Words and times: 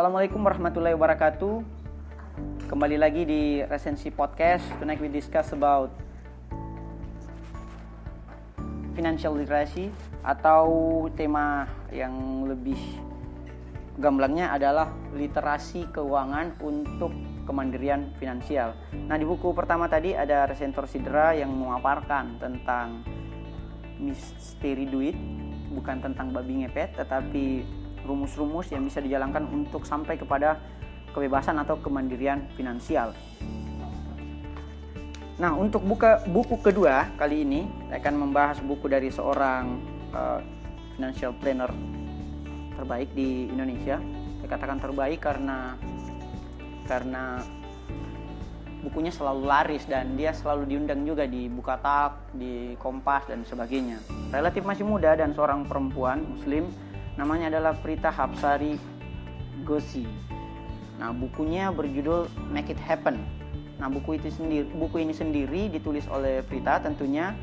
Assalamualaikum 0.00 0.40
warahmatullahi 0.40 0.96
wabarakatuh. 0.96 1.60
Kembali 2.72 2.96
lagi 2.96 3.28
di 3.28 3.60
resensi 3.60 4.08
podcast. 4.08 4.64
Tonight 4.80 4.96
we 4.96 5.12
discuss 5.12 5.52
about 5.52 5.92
financial 8.96 9.36
literacy 9.36 9.92
atau 10.24 10.64
tema 11.12 11.68
yang 11.92 12.16
lebih 12.48 12.80
gamblangnya 14.00 14.56
adalah 14.56 14.88
literasi 15.12 15.92
keuangan 15.92 16.56
untuk 16.64 17.12
kemandirian 17.44 18.16
finansial. 18.16 18.72
Nah, 18.96 19.20
di 19.20 19.28
buku 19.28 19.52
pertama 19.52 19.84
tadi 19.84 20.16
ada 20.16 20.48
Resentor 20.48 20.88
Sidra 20.88 21.36
yang 21.36 21.52
memaparkan 21.52 22.40
tentang 22.40 23.04
misteri 24.00 24.88
duit, 24.88 25.12
bukan 25.76 26.00
tentang 26.00 26.32
babi 26.32 26.64
ngepet, 26.64 26.96
tetapi 26.96 27.79
rumus-rumus 28.04 28.70
yang 28.72 28.84
bisa 28.84 29.00
dijalankan 29.00 29.46
untuk 29.50 29.84
sampai 29.84 30.16
kepada 30.16 30.60
kebebasan 31.10 31.58
atau 31.58 31.78
kemandirian 31.82 32.46
finansial. 32.54 33.12
Nah, 35.40 35.56
untuk 35.56 35.80
buka 35.80 36.20
buku 36.28 36.60
kedua 36.60 37.08
kali 37.16 37.48
ini 37.48 37.64
saya 37.88 38.04
akan 38.04 38.14
membahas 38.28 38.60
buku 38.60 38.92
dari 38.92 39.08
seorang 39.08 39.80
uh, 40.12 40.40
financial 41.00 41.32
planner 41.40 41.72
terbaik 42.76 43.08
di 43.16 43.48
Indonesia. 43.48 43.96
Saya 44.40 44.48
katakan 44.52 44.76
terbaik 44.84 45.24
karena 45.24 45.80
karena 46.84 47.40
bukunya 48.84 49.12
selalu 49.12 49.48
laris 49.48 49.84
dan 49.88 50.16
dia 50.16 50.32
selalu 50.32 50.68
diundang 50.68 51.04
juga 51.04 51.28
di 51.28 51.48
Bukatak, 51.48 52.36
di 52.36 52.76
Kompas 52.80 53.28
dan 53.28 53.44
sebagainya. 53.44 54.00
Relatif 54.32 54.64
masih 54.64 54.84
muda 54.84 55.16
dan 55.16 55.32
seorang 55.32 55.64
perempuan 55.64 56.24
muslim 56.24 56.68
namanya 57.20 57.52
adalah 57.52 57.76
Prita 57.76 58.08
Hapsari 58.08 58.80
Gosi. 59.60 60.08
Nah, 60.96 61.12
bukunya 61.12 61.68
berjudul 61.68 62.32
Make 62.48 62.72
It 62.72 62.80
Happen. 62.80 63.20
Nah, 63.76 63.92
buku 63.92 64.16
itu 64.16 64.32
sendiri 64.32 64.64
buku 64.72 65.04
ini 65.04 65.12
sendiri 65.12 65.68
ditulis 65.68 66.08
oleh 66.08 66.40
Prita 66.40 66.80
tentunya 66.80 67.36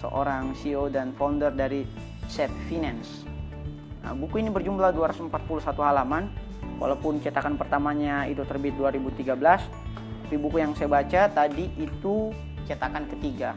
seorang 0.00 0.56
CEO 0.56 0.88
dan 0.88 1.12
founder 1.12 1.52
dari 1.52 1.84
Set 2.32 2.48
Finance. 2.64 3.28
Nah, 4.00 4.16
buku 4.16 4.40
ini 4.40 4.48
berjumlah 4.48 4.96
241 4.96 5.84
halaman, 5.84 6.32
walaupun 6.80 7.20
cetakan 7.20 7.60
pertamanya 7.60 8.24
itu 8.24 8.40
terbit 8.48 8.72
2013, 8.76 9.64
tapi 10.24 10.36
buku 10.40 10.64
yang 10.64 10.72
saya 10.72 10.88
baca 10.88 11.28
tadi 11.28 11.68
itu 11.76 12.32
cetakan 12.64 13.04
ketiga 13.12 13.52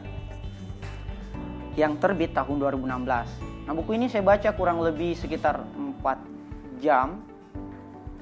yang 1.72 1.96
terbit 1.96 2.36
tahun 2.36 2.60
2016. 2.60 3.57
Nah, 3.68 3.76
buku 3.76 4.00
ini 4.00 4.08
saya 4.08 4.24
baca 4.24 4.48
kurang 4.56 4.80
lebih 4.80 5.12
sekitar 5.12 5.60
4 5.60 6.80
jam, 6.80 7.20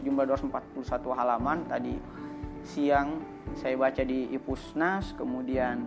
jumlah 0.03 0.27
241 0.27 0.83
halaman 1.15 1.63
tadi 1.71 1.95
siang 2.67 3.23
saya 3.55 3.79
baca 3.79 4.03
di 4.03 4.27
Ipusnas, 4.35 5.15
kemudian 5.15 5.87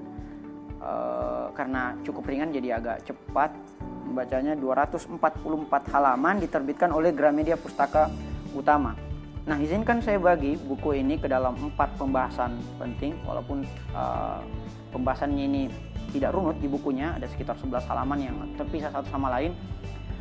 uh, 0.79 1.51
karena 1.51 1.91
cukup 2.07 2.31
ringan 2.31 2.55
jadi 2.55 2.79
agak 2.79 3.03
cepat 3.03 3.51
membacanya 4.07 4.55
244 4.55 5.19
halaman 5.91 6.39
diterbitkan 6.39 6.95
oleh 6.95 7.11
Gramedia 7.11 7.59
Pustaka 7.59 8.07
Utama. 8.55 8.95
Nah, 9.43 9.59
izinkan 9.59 9.99
saya 9.99 10.23
bagi 10.23 10.55
buku 10.55 11.03
ini 11.03 11.19
ke 11.19 11.27
dalam 11.27 11.59
empat 11.59 11.99
pembahasan 11.99 12.55
penting, 12.79 13.11
walaupun 13.27 13.67
uh, 13.91 14.39
pembahasannya 14.95 15.43
ini 15.51 15.63
tidak 16.09 16.35
runut 16.35 16.57
di 16.57 16.67
bukunya, 16.67 17.15
ada 17.15 17.25
sekitar 17.29 17.55
11 17.57 17.85
halaman 17.89 18.19
yang 18.19 18.35
terpisah 18.57 18.91
satu 18.93 19.07
sama 19.09 19.29
lain. 19.33 19.53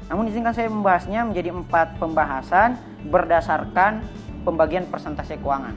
Namun 0.09 0.29
izinkan 0.33 0.57
saya 0.57 0.73
membahasnya 0.73 1.25
menjadi 1.29 1.53
empat 1.53 2.01
pembahasan 2.01 2.81
berdasarkan 3.13 4.01
pembagian 4.43 4.89
persentase 4.89 5.37
keuangan. 5.37 5.77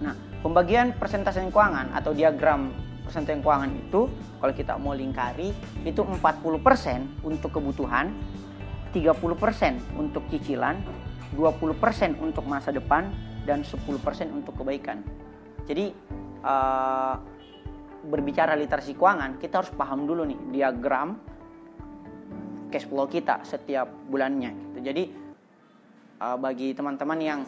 Nah, 0.00 0.16
pembagian 0.40 0.96
persentase 0.96 1.44
keuangan 1.52 1.92
atau 1.92 2.16
diagram 2.16 2.72
persentase 3.04 3.40
keuangan 3.44 3.68
itu 3.72 4.08
kalau 4.40 4.52
kita 4.56 4.80
mau 4.80 4.96
lingkari 4.96 5.52
itu 5.84 6.00
40% 6.00 7.24
untuk 7.26 7.50
kebutuhan, 7.52 8.12
30% 8.96 10.00
untuk 10.00 10.24
cicilan, 10.32 10.80
20% 11.36 12.16
untuk 12.24 12.44
masa 12.48 12.72
depan 12.72 13.12
dan 13.44 13.60
10% 13.60 13.76
untuk 14.32 14.56
kebaikan. 14.56 15.04
Jadi 15.68 15.92
uh, 16.40 17.20
berbicara 18.06 18.54
literasi 18.54 18.94
keuangan, 18.94 19.42
kita 19.42 19.64
harus 19.64 19.72
paham 19.74 20.06
dulu 20.06 20.22
nih 20.28 20.38
diagram 20.54 21.18
cash 22.68 22.84
flow 22.86 23.08
kita 23.08 23.42
setiap 23.42 23.88
bulannya. 23.88 24.52
Gitu. 24.72 24.78
Jadi 24.84 25.04
uh, 26.20 26.36
bagi 26.36 26.76
teman-teman 26.76 27.18
yang 27.18 27.40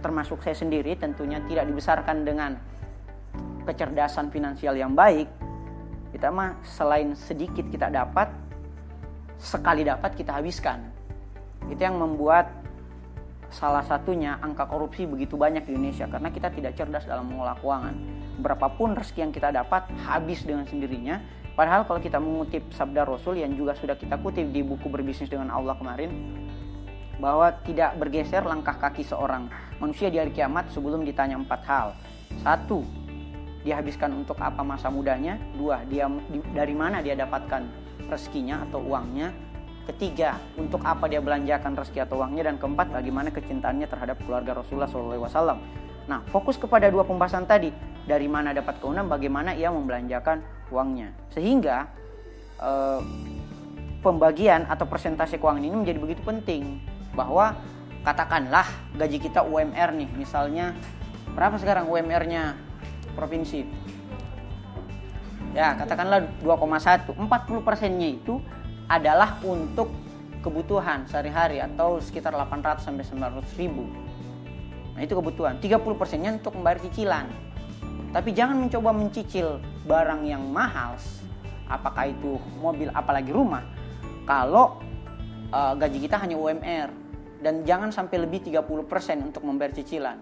termasuk 0.00 0.40
saya 0.40 0.56
sendiri 0.56 0.96
tentunya 0.96 1.44
tidak 1.44 1.68
dibesarkan 1.68 2.24
dengan 2.24 2.56
kecerdasan 3.68 4.32
finansial 4.32 4.74
yang 4.74 4.96
baik, 4.96 5.28
kita 6.10 6.32
mah 6.32 6.58
selain 6.64 7.12
sedikit 7.12 7.68
kita 7.68 7.92
dapat, 7.92 8.32
sekali 9.36 9.84
dapat 9.84 10.16
kita 10.16 10.40
habiskan. 10.40 10.80
Itu 11.68 11.84
yang 11.84 12.00
membuat 12.00 12.59
salah 13.50 13.82
satunya 13.82 14.38
angka 14.38 14.66
korupsi 14.70 15.04
begitu 15.10 15.34
banyak 15.34 15.66
di 15.66 15.74
Indonesia 15.74 16.06
karena 16.06 16.30
kita 16.30 16.48
tidak 16.54 16.72
cerdas 16.78 17.04
dalam 17.04 17.26
mengelola 17.26 17.58
keuangan. 17.58 17.94
Berapapun 18.40 18.94
rezeki 18.94 19.20
yang 19.28 19.32
kita 19.34 19.50
dapat 19.50 19.90
habis 20.06 20.46
dengan 20.46 20.64
sendirinya. 20.64 21.20
Padahal 21.58 21.84
kalau 21.84 22.00
kita 22.00 22.16
mengutip 22.22 22.62
sabda 22.72 23.04
Rasul 23.04 23.42
yang 23.42 23.52
juga 23.58 23.76
sudah 23.76 23.98
kita 23.98 24.16
kutip 24.22 24.48
di 24.48 24.62
buku 24.64 24.86
berbisnis 24.86 25.28
dengan 25.28 25.50
Allah 25.52 25.76
kemarin 25.76 26.08
bahwa 27.20 27.52
tidak 27.66 28.00
bergeser 28.00 28.40
langkah 28.48 28.80
kaki 28.80 29.04
seorang 29.04 29.50
manusia 29.76 30.08
di 30.08 30.16
hari 30.16 30.32
kiamat 30.32 30.72
sebelum 30.72 31.04
ditanya 31.04 31.36
empat 31.36 31.60
hal. 31.68 31.92
Satu, 32.40 32.80
dihabiskan 33.60 34.14
untuk 34.16 34.40
apa 34.40 34.64
masa 34.64 34.88
mudanya 34.88 35.36
dua 35.52 35.84
dia 35.84 36.08
dari 36.56 36.72
mana 36.72 37.04
dia 37.04 37.12
dapatkan 37.12 37.68
rezekinya 38.08 38.64
atau 38.64 38.80
uangnya 38.80 39.49
ketiga 39.90 40.38
untuk 40.56 40.80
apa 40.86 41.10
dia 41.10 41.18
belanjakan 41.18 41.74
rezeki 41.74 42.06
atau 42.06 42.22
uangnya 42.22 42.52
dan 42.52 42.56
keempat 42.56 42.94
bagaimana 42.94 43.28
kecintaannya 43.34 43.86
terhadap 43.90 44.16
keluarga 44.24 44.62
Rasulullah 44.62 44.90
SAW 44.90 45.58
nah 46.08 46.24
fokus 46.30 46.56
kepada 46.56 46.90
dua 46.90 47.06
pembahasan 47.06 47.46
tadi 47.46 47.70
dari 48.06 48.26
mana 48.26 48.50
dapat 48.50 48.80
keuntungan 48.82 49.06
bagaimana 49.06 49.54
ia 49.54 49.70
membelanjakan 49.70 50.42
uangnya 50.72 51.14
sehingga 51.30 51.90
eh, 52.58 53.00
pembagian 54.00 54.64
atau 54.66 54.88
persentase 54.88 55.36
keuangan 55.36 55.62
ini 55.62 55.76
menjadi 55.76 55.98
begitu 56.00 56.22
penting 56.24 56.80
bahwa 57.12 57.54
katakanlah 58.00 58.64
gaji 58.96 59.18
kita 59.20 59.44
UMR 59.44 59.92
nih 59.92 60.08
misalnya 60.16 60.72
berapa 61.36 61.56
sekarang 61.60 61.86
UMR-nya 61.86 62.56
provinsi. 63.14 63.66
Ya, 65.50 65.74
katakanlah 65.74 66.30
2,1. 66.46 67.10
40 67.10 67.66
persennya 67.66 68.08
itu 68.14 68.38
adalah 68.90 69.38
untuk 69.46 69.94
kebutuhan 70.42 71.06
sehari-hari 71.06 71.62
atau 71.62 72.02
sekitar 72.02 72.34
800 72.34 72.82
sampai 72.82 73.06
900 73.06 73.60
ribu. 73.62 73.86
Nah 74.98 75.00
itu 75.06 75.14
kebutuhan. 75.14 75.62
30 75.62 75.78
persennya 75.94 76.34
untuk 76.34 76.58
membayar 76.58 76.82
cicilan. 76.82 77.30
Tapi 78.10 78.34
jangan 78.34 78.66
mencoba 78.66 78.90
mencicil 78.90 79.62
barang 79.86 80.26
yang 80.26 80.42
mahal, 80.50 80.98
apakah 81.70 82.10
itu 82.10 82.42
mobil, 82.58 82.90
apalagi 82.90 83.30
rumah, 83.30 83.62
kalau 84.26 84.82
uh, 85.54 85.78
gaji 85.78 86.10
kita 86.10 86.18
hanya 86.18 86.34
UMR 86.34 86.90
dan 87.38 87.62
jangan 87.62 87.94
sampai 87.94 88.26
lebih 88.26 88.42
30% 88.42 88.66
untuk 89.22 89.46
membayar 89.46 89.70
cicilan. 89.70 90.18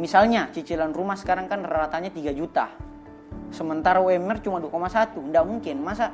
Misalnya 0.00 0.48
cicilan 0.50 0.90
rumah 0.90 1.14
sekarang 1.14 1.46
kan 1.46 1.60
ratanya 1.62 2.08
3 2.08 2.32
juta. 2.32 2.72
Sementara 3.54 4.02
UMR 4.02 4.42
cuma 4.42 4.58
2,1. 4.58 5.14
Tidak 5.14 5.44
mungkin. 5.46 5.76
Masa 5.78 6.10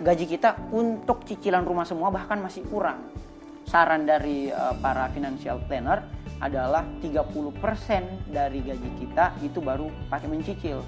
gaji 0.00 0.26
kita 0.28 0.72
untuk 0.72 1.24
cicilan 1.24 1.64
rumah 1.64 1.88
semua 1.88 2.12
bahkan 2.12 2.36
masih 2.40 2.64
kurang. 2.68 3.08
Saran 3.66 4.06
dari 4.06 4.52
uh, 4.52 4.76
para 4.78 5.10
financial 5.10 5.58
planner 5.66 6.04
adalah 6.38 6.84
30% 7.02 8.30
dari 8.30 8.60
gaji 8.62 8.90
kita 9.00 9.34
itu 9.42 9.58
baru 9.58 9.88
pakai 10.12 10.28
mencicil. 10.28 10.84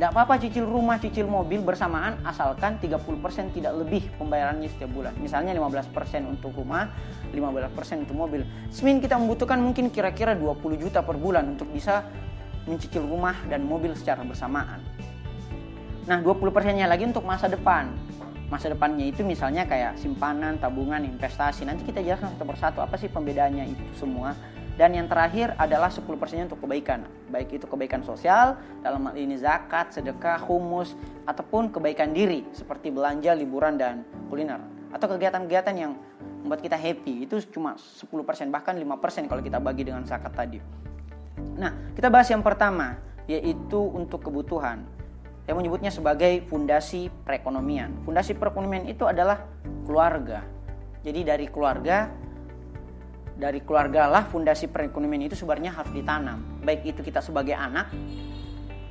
Tidak 0.00 0.16
apa-apa 0.16 0.40
cicil 0.40 0.64
rumah, 0.64 0.96
cicil 0.96 1.28
mobil 1.28 1.60
bersamaan 1.60 2.24
asalkan 2.24 2.80
30% 2.80 3.52
tidak 3.52 3.76
lebih 3.84 4.08
pembayarannya 4.16 4.72
setiap 4.72 4.96
bulan. 4.96 5.12
Misalnya 5.20 5.52
15% 5.52 5.92
untuk 6.24 6.56
rumah, 6.56 6.88
15% 7.36 8.08
untuk 8.08 8.16
mobil. 8.16 8.40
Semin 8.72 9.04
kita 9.04 9.20
membutuhkan 9.20 9.60
mungkin 9.60 9.92
kira-kira 9.92 10.32
20 10.32 10.80
juta 10.80 11.04
per 11.04 11.20
bulan 11.20 11.52
untuk 11.52 11.68
bisa 11.68 12.08
mencicil 12.64 13.04
rumah 13.04 13.36
dan 13.52 13.60
mobil 13.60 13.92
secara 13.92 14.24
bersamaan. 14.24 14.80
Nah 16.08 16.22
20%-nya 16.22 16.86
lagi 16.88 17.04
untuk 17.04 17.26
masa 17.26 17.50
depan. 17.50 17.92
Masa 18.50 18.66
depannya 18.66 19.06
itu 19.06 19.22
misalnya 19.22 19.62
kayak 19.62 19.94
simpanan, 20.00 20.58
tabungan, 20.58 21.02
investasi. 21.06 21.62
Nanti 21.66 21.86
kita 21.86 22.02
jelaskan 22.02 22.34
satu 22.34 22.44
persatu 22.46 22.78
apa 22.82 22.98
sih 22.98 23.06
pembedanya 23.06 23.62
itu 23.62 23.82
semua 23.94 24.34
dan 24.80 24.96
yang 24.96 25.12
terakhir 25.12 25.52
adalah 25.60 25.92
10% 25.92 26.08
untuk 26.48 26.64
kebaikan. 26.64 27.04
Baik 27.28 27.60
itu 27.60 27.68
kebaikan 27.68 28.00
sosial, 28.00 28.56
dalam 28.80 29.12
hal 29.12 29.16
ini 29.20 29.36
zakat, 29.36 29.92
sedekah, 29.92 30.40
humus, 30.40 30.96
ataupun 31.28 31.68
kebaikan 31.68 32.16
diri 32.16 32.48
seperti 32.56 32.88
belanja, 32.88 33.36
liburan, 33.36 33.76
dan 33.76 34.08
kuliner. 34.32 34.60
atau 34.90 35.06
kegiatan-kegiatan 35.06 35.74
yang 35.78 35.94
membuat 36.42 36.66
kita 36.66 36.74
happy 36.74 37.22
itu 37.22 37.38
cuma 37.54 37.78
10% 37.78 38.50
bahkan 38.50 38.74
5% 38.74 39.30
kalau 39.30 39.38
kita 39.38 39.62
bagi 39.62 39.86
dengan 39.86 40.02
zakat 40.02 40.34
tadi. 40.34 40.58
Nah, 41.54 41.94
kita 41.94 42.10
bahas 42.10 42.26
yang 42.26 42.42
pertama 42.42 42.98
yaitu 43.30 43.78
untuk 43.78 44.26
kebutuhan. 44.26 44.82
Saya 45.44 45.54
menyebutnya 45.56 45.90
sebagai 45.90 46.46
fundasi 46.46 47.10
perekonomian. 47.10 48.04
Fundasi 48.06 48.36
perekonomian 48.36 48.86
itu 48.86 49.08
adalah 49.08 49.44
keluarga. 49.88 50.44
Jadi 51.00 51.20
dari 51.24 51.46
keluarga 51.48 52.12
dari 53.40 53.64
keluarga 53.64 54.04
lah 54.04 54.28
fundasi 54.28 54.68
perekonomian 54.68 55.24
itu 55.24 55.34
sebenarnya 55.34 55.72
harus 55.72 55.90
ditanam. 55.96 56.44
Baik 56.60 56.92
itu 56.92 57.00
kita 57.00 57.24
sebagai 57.24 57.56
anak, 57.56 57.88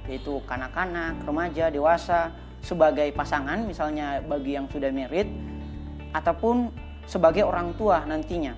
yaitu 0.10 0.42
kanak-kanak, 0.50 1.22
remaja, 1.22 1.70
dewasa, 1.70 2.34
sebagai 2.66 3.14
pasangan 3.14 3.62
misalnya 3.62 4.26
bagi 4.26 4.58
yang 4.58 4.66
sudah 4.66 4.90
merit, 4.90 5.30
ataupun 6.18 6.74
sebagai 7.06 7.46
orang 7.46 7.78
tua 7.78 8.02
nantinya. 8.10 8.58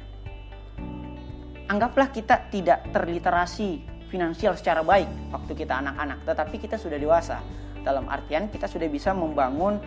Anggaplah 1.67 2.07
kita 2.11 2.47
tidak 2.47 2.87
terliterasi 2.95 3.83
finansial 4.11 4.55
secara 4.55 4.83
baik 4.83 5.07
waktu 5.31 5.51
kita 5.55 5.79
anak-anak, 5.83 6.23
tetapi 6.23 6.55
kita 6.55 6.75
sudah 6.79 6.99
dewasa. 6.99 7.39
Dalam 7.81 8.05
artian 8.07 8.47
kita 8.49 8.69
sudah 8.69 8.87
bisa 8.87 9.11
membangun 9.11 9.81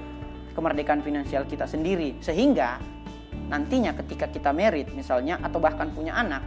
kemerdekaan 0.55 1.02
finansial 1.02 1.46
kita 1.46 1.67
sendiri. 1.67 2.19
Sehingga 2.19 2.79
nantinya 3.50 3.94
ketika 4.02 4.31
kita 4.31 4.50
merit 4.55 4.91
misalnya 4.94 5.38
atau 5.43 5.61
bahkan 5.61 5.91
punya 5.93 6.17
anak 6.17 6.43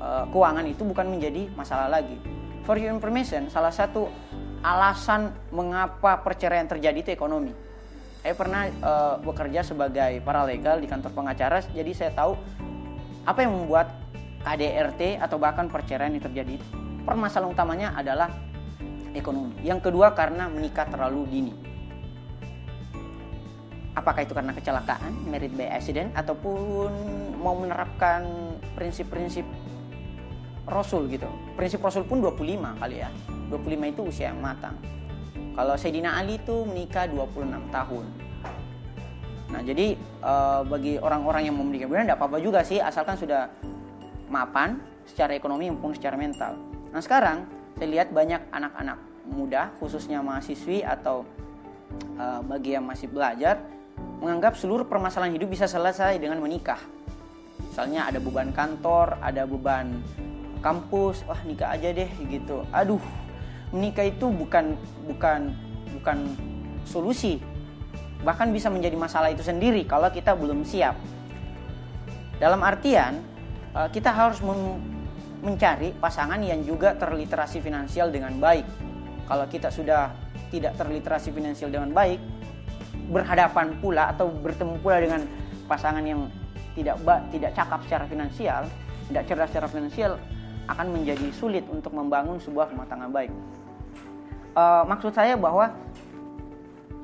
eh, 0.00 0.24
keuangan 0.30 0.64
itu 0.66 0.82
bukan 0.86 1.06
menjadi 1.10 1.50
masalah 1.54 1.90
lagi. 1.90 2.16
For 2.66 2.74
your 2.78 2.90
information 2.90 3.46
salah 3.46 3.70
satu 3.70 4.10
alasan 4.66 5.30
mengapa 5.54 6.18
perceraian 6.26 6.66
terjadi 6.66 6.98
itu 6.98 7.10
ekonomi. 7.14 7.54
Saya 8.26 8.34
pernah 8.34 8.66
uh, 8.66 9.22
bekerja 9.22 9.62
sebagai 9.62 10.18
paralegal 10.26 10.82
di 10.82 10.90
kantor 10.90 11.14
pengacara 11.14 11.62
jadi 11.70 11.94
saya 11.94 12.10
tahu 12.10 12.34
apa 13.22 13.38
yang 13.46 13.54
membuat 13.54 13.86
KDRT 14.42 15.22
atau 15.22 15.38
bahkan 15.38 15.70
perceraian 15.70 16.10
ini 16.10 16.18
terjadi. 16.18 16.58
Permasalahan 17.06 17.54
utamanya 17.54 17.88
adalah 17.94 18.26
ekonomi 19.16 19.56
yang 19.64 19.80
kedua 19.80 20.12
karena 20.12 20.46
menikah 20.46 20.86
terlalu 20.86 21.26
dini 21.26 21.54
apakah 23.96 24.22
itu 24.22 24.36
karena 24.36 24.52
kecelakaan, 24.52 25.24
merit 25.26 25.50
by 25.56 25.72
accident, 25.72 26.12
ataupun 26.12 26.92
mau 27.40 27.56
menerapkan 27.56 28.22
prinsip-prinsip 28.76 29.42
Rasul 30.68 31.08
gitu. 31.08 31.26
Prinsip 31.56 31.80
Rasul 31.80 32.04
pun 32.04 32.20
25 32.20 32.76
kali 32.76 33.00
ya. 33.00 33.08
25 33.48 33.92
itu 33.96 34.00
usia 34.04 34.30
yang 34.30 34.44
matang. 34.44 34.76
Kalau 35.56 35.72
Sayyidina 35.72 36.20
Ali 36.20 36.36
itu 36.36 36.68
menikah 36.68 37.08
26 37.08 37.72
tahun. 37.72 38.04
Nah, 39.46 39.62
jadi 39.62 39.96
e, 39.96 40.32
bagi 40.68 41.00
orang-orang 41.00 41.48
yang 41.48 41.54
mau 41.56 41.64
menikah 41.64 41.88
tidak 41.88 42.18
apa-apa 42.18 42.38
juga 42.42 42.60
sih 42.66 42.82
asalkan 42.82 43.16
sudah 43.16 43.48
mapan 44.28 44.76
secara 45.06 45.32
ekonomi 45.38 45.70
maupun 45.70 45.94
secara 45.96 46.18
mental. 46.18 46.58
Nah, 46.90 47.00
sekarang 47.00 47.46
saya 47.76 47.88
lihat 47.92 48.08
banyak 48.08 48.40
anak-anak 48.48 48.98
muda 49.28 49.68
khususnya 49.76 50.24
mahasiswi 50.24 50.80
atau 50.80 51.28
e, 52.16 52.24
bagi 52.48 52.72
yang 52.72 52.88
masih 52.88 53.12
belajar 53.12 53.60
menganggap 54.16 54.56
seluruh 54.56 54.88
permasalahan 54.88 55.36
hidup 55.36 55.52
bisa 55.52 55.68
selesai 55.68 56.16
dengan 56.16 56.40
menikah. 56.40 56.80
Misalnya 57.60 58.08
ada 58.08 58.16
beban 58.16 58.48
kantor, 58.56 59.20
ada 59.20 59.44
beban 59.44 60.00
kampus, 60.64 61.20
wah 61.28 61.36
nikah 61.44 61.76
aja 61.76 61.92
deh 61.92 62.08
gitu. 62.32 62.64
Aduh, 62.72 63.00
menikah 63.76 64.08
itu 64.08 64.32
bukan 64.32 64.72
bukan 65.04 65.52
bukan 66.00 66.32
solusi. 66.88 67.44
Bahkan 68.24 68.56
bisa 68.56 68.72
menjadi 68.72 68.96
masalah 68.96 69.28
itu 69.28 69.44
sendiri 69.44 69.84
kalau 69.84 70.08
kita 70.08 70.32
belum 70.32 70.64
siap. 70.64 70.96
Dalam 72.40 72.64
artian 72.64 73.20
eh, 73.76 73.88
kita 73.92 74.08
harus 74.08 74.40
mencari 75.44 75.92
pasangan 75.96 76.40
yang 76.40 76.64
juga 76.64 76.96
terliterasi 76.96 77.60
finansial 77.60 78.08
dengan 78.08 78.36
baik. 78.40 78.64
Kalau 79.26 79.44
kita 79.50 79.68
sudah 79.68 80.14
tidak 80.48 80.78
terliterasi 80.78 81.34
finansial 81.34 81.68
dengan 81.68 81.90
baik, 81.90 82.22
berhadapan 83.10 83.74
pula 83.78 84.14
atau 84.14 84.30
bertemu 84.30 84.78
pula 84.80 85.02
dengan 85.02 85.22
pasangan 85.66 86.02
yang 86.02 86.30
tidak 86.78 86.96
tidak 87.34 87.52
cakap 87.56 87.80
secara 87.84 88.04
finansial, 88.06 88.62
tidak 89.10 89.22
cerdas 89.26 89.48
secara 89.50 89.68
finansial 89.68 90.12
akan 90.66 90.86
menjadi 90.90 91.30
sulit 91.34 91.64
untuk 91.70 91.94
membangun 91.94 92.38
sebuah 92.42 92.70
rumah 92.74 92.86
tangga 92.90 93.06
baik. 93.10 93.30
Uh, 94.56 94.82
maksud 94.88 95.12
saya 95.14 95.38
bahwa 95.38 95.70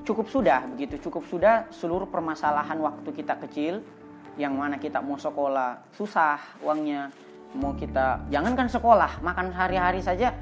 cukup 0.03 0.27
sudah 0.27 0.67
begitu, 0.75 0.99
cukup 0.99 1.23
sudah 1.31 1.71
seluruh 1.71 2.11
permasalahan 2.11 2.79
waktu 2.83 3.09
kita 3.15 3.39
kecil 3.47 3.85
yang 4.41 4.57
mana 4.57 4.81
kita 4.81 4.99
mau 4.99 5.21
sekolah 5.21 5.93
susah 5.95 6.41
uangnya, 6.65 7.13
mau 7.57 7.77
kita 7.77 8.25
jangankan 8.33 8.69
sekolah, 8.69 9.21
makan 9.21 9.53
sehari-hari 9.53 10.01
saja 10.01 10.33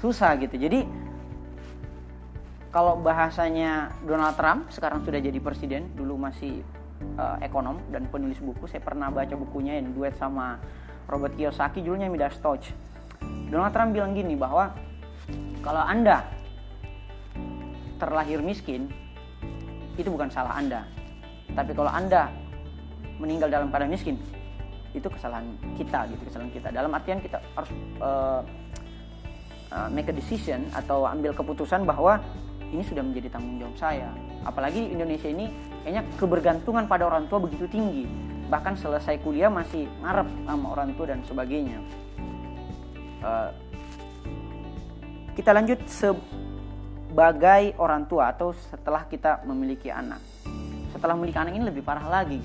susah 0.00 0.36
gitu. 0.40 0.56
Jadi 0.56 0.84
kalau 2.72 3.00
bahasanya 3.00 3.92
Donald 4.04 4.36
Trump 4.36 4.68
sekarang 4.68 5.00
sudah 5.00 5.20
jadi 5.20 5.40
presiden, 5.40 5.88
dulu 5.96 6.20
masih 6.20 6.60
uh, 7.16 7.40
ekonom 7.40 7.80
dan 7.88 8.04
penulis 8.08 8.36
buku. 8.40 8.68
Saya 8.68 8.84
pernah 8.84 9.08
baca 9.08 9.32
bukunya 9.32 9.80
yang 9.80 9.96
duet 9.96 10.12
sama 10.16 10.60
Robert 11.08 11.32
Kiyosaki, 11.36 11.80
judulnya 11.80 12.12
Midas 12.12 12.36
Touch. 12.40 12.72
Donald 13.48 13.72
Trump 13.72 13.96
bilang 13.96 14.12
gini 14.12 14.36
bahwa 14.36 14.76
kalau 15.64 15.82
Anda 15.82 16.28
terlahir 17.96 18.44
miskin, 18.44 18.92
itu 19.96 20.08
bukan 20.12 20.28
salah 20.28 20.60
Anda. 20.60 20.84
Tapi 21.56 21.72
kalau 21.72 21.88
Anda 21.88 22.28
meninggal 23.16 23.48
dalam 23.48 23.72
keadaan 23.72 23.88
miskin, 23.88 24.20
itu 24.96 25.08
kesalahan 25.12 25.44
kita 25.76 26.08
gitu, 26.08 26.22
kesalahan 26.26 26.50
kita. 26.52 26.68
Dalam 26.72 26.90
artian 26.90 27.20
kita 27.20 27.38
harus 27.54 27.70
uh, 28.00 28.40
uh, 29.72 29.88
make 29.92 30.08
a 30.08 30.14
decision 30.14 30.64
atau 30.72 31.04
ambil 31.04 31.36
keputusan 31.36 31.84
bahwa 31.84 32.18
ini 32.72 32.82
sudah 32.82 33.02
menjadi 33.04 33.30
tanggung 33.30 33.62
jawab 33.62 33.76
saya. 33.78 34.10
Apalagi 34.42 34.90
Indonesia 34.90 35.30
ini 35.30 35.52
kayaknya 35.84 36.02
kebergantungan 36.18 36.90
pada 36.90 37.06
orang 37.06 37.30
tua 37.30 37.38
begitu 37.42 37.68
tinggi. 37.70 38.06
Bahkan 38.46 38.78
selesai 38.78 39.22
kuliah 39.22 39.50
masih 39.50 39.86
ngarep 40.02 40.26
sama 40.46 40.66
orang 40.74 40.90
tua 40.94 41.06
dan 41.10 41.20
sebagainya. 41.26 41.78
Uh, 43.22 43.50
kita 45.36 45.50
lanjut 45.52 45.78
sebagai 45.90 47.74
orang 47.76 48.08
tua 48.08 48.32
atau 48.32 48.54
setelah 48.56 49.04
kita 49.06 49.44
memiliki 49.44 49.90
anak. 49.90 50.22
Setelah 50.94 51.12
memiliki 51.18 51.36
anak 51.36 51.52
ini 51.54 51.64
lebih 51.68 51.84
parah 51.84 52.06
lagi. 52.08 52.40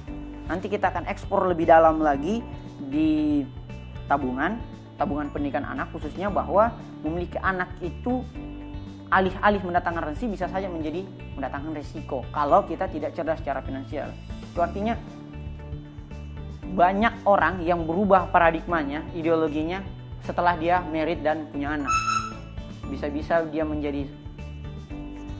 Nanti 0.49 0.67
kita 0.71 0.89
akan 0.93 1.05
ekspor 1.09 1.45
lebih 1.49 1.69
dalam 1.69 2.01
lagi 2.01 2.41
di 2.81 3.43
tabungan, 4.09 4.57
tabungan 4.97 5.29
pendidikan 5.29 5.65
anak 5.65 5.93
khususnya 5.93 6.27
bahwa 6.27 6.73
memiliki 7.05 7.37
anak 7.41 7.69
itu 7.81 8.25
alih-alih 9.11 9.59
mendatangkan 9.67 10.07
rezeki 10.11 10.39
bisa 10.39 10.47
saja 10.47 10.71
menjadi 10.71 11.03
mendatangkan 11.35 11.75
resiko 11.75 12.23
kalau 12.31 12.63
kita 12.63 12.87
tidak 12.87 13.11
cerdas 13.11 13.43
secara 13.43 13.59
finansial. 13.59 14.07
Itu 14.51 14.63
artinya 14.63 14.95
banyak 16.71 17.27
orang 17.27 17.59
yang 17.67 17.83
berubah 17.83 18.31
paradigmanya, 18.31 19.03
ideologinya 19.11 19.83
setelah 20.23 20.55
dia 20.55 20.79
merit 20.79 21.19
dan 21.19 21.51
punya 21.51 21.75
anak. 21.75 21.91
Bisa-bisa 22.87 23.43
dia 23.51 23.67
menjadi 23.67 24.07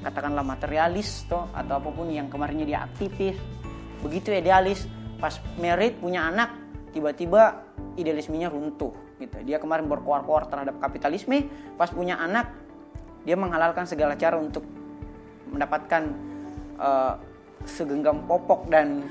katakanlah 0.04 0.44
materialis 0.44 1.24
toh 1.30 1.48
atau 1.56 1.80
apa 1.80 1.90
pun 1.94 2.12
yang 2.12 2.28
kemarinnya 2.28 2.68
dia 2.68 2.80
aktivis, 2.84 3.40
begitu 4.02 4.34
idealis, 4.34 4.90
pas 5.22 5.38
merit 5.62 5.98
punya 6.02 6.28
anak 6.28 6.52
tiba-tiba 6.92 7.64
idealismenya 7.96 8.52
runtuh 8.52 8.92
gitu. 9.22 9.38
Dia 9.46 9.62
kemarin 9.62 9.88
berkuar-kuar 9.88 10.50
terhadap 10.50 10.82
kapitalisme, 10.82 11.48
pas 11.78 11.88
punya 11.88 12.18
anak 12.18 12.52
dia 13.22 13.38
menghalalkan 13.38 13.86
segala 13.86 14.18
cara 14.18 14.36
untuk 14.42 14.66
mendapatkan 15.54 16.10
uh, 16.82 17.14
segenggam 17.70 18.26
popok 18.26 18.66
dan 18.72 19.06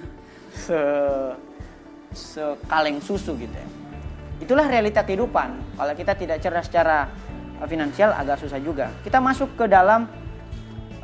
se 0.50 0.78
sekaleng 2.10 2.98
susu 2.98 3.38
gitu 3.38 3.54
ya. 3.54 3.68
Itulah 4.42 4.66
realita 4.66 5.06
kehidupan. 5.06 5.78
Kalau 5.78 5.94
kita 5.94 6.18
tidak 6.18 6.42
cerdas 6.42 6.66
secara 6.66 7.06
uh, 7.62 7.66
finansial 7.70 8.10
agak 8.10 8.42
susah 8.42 8.58
juga. 8.58 8.90
Kita 9.06 9.22
masuk 9.22 9.54
ke 9.54 9.70
dalam 9.70 10.10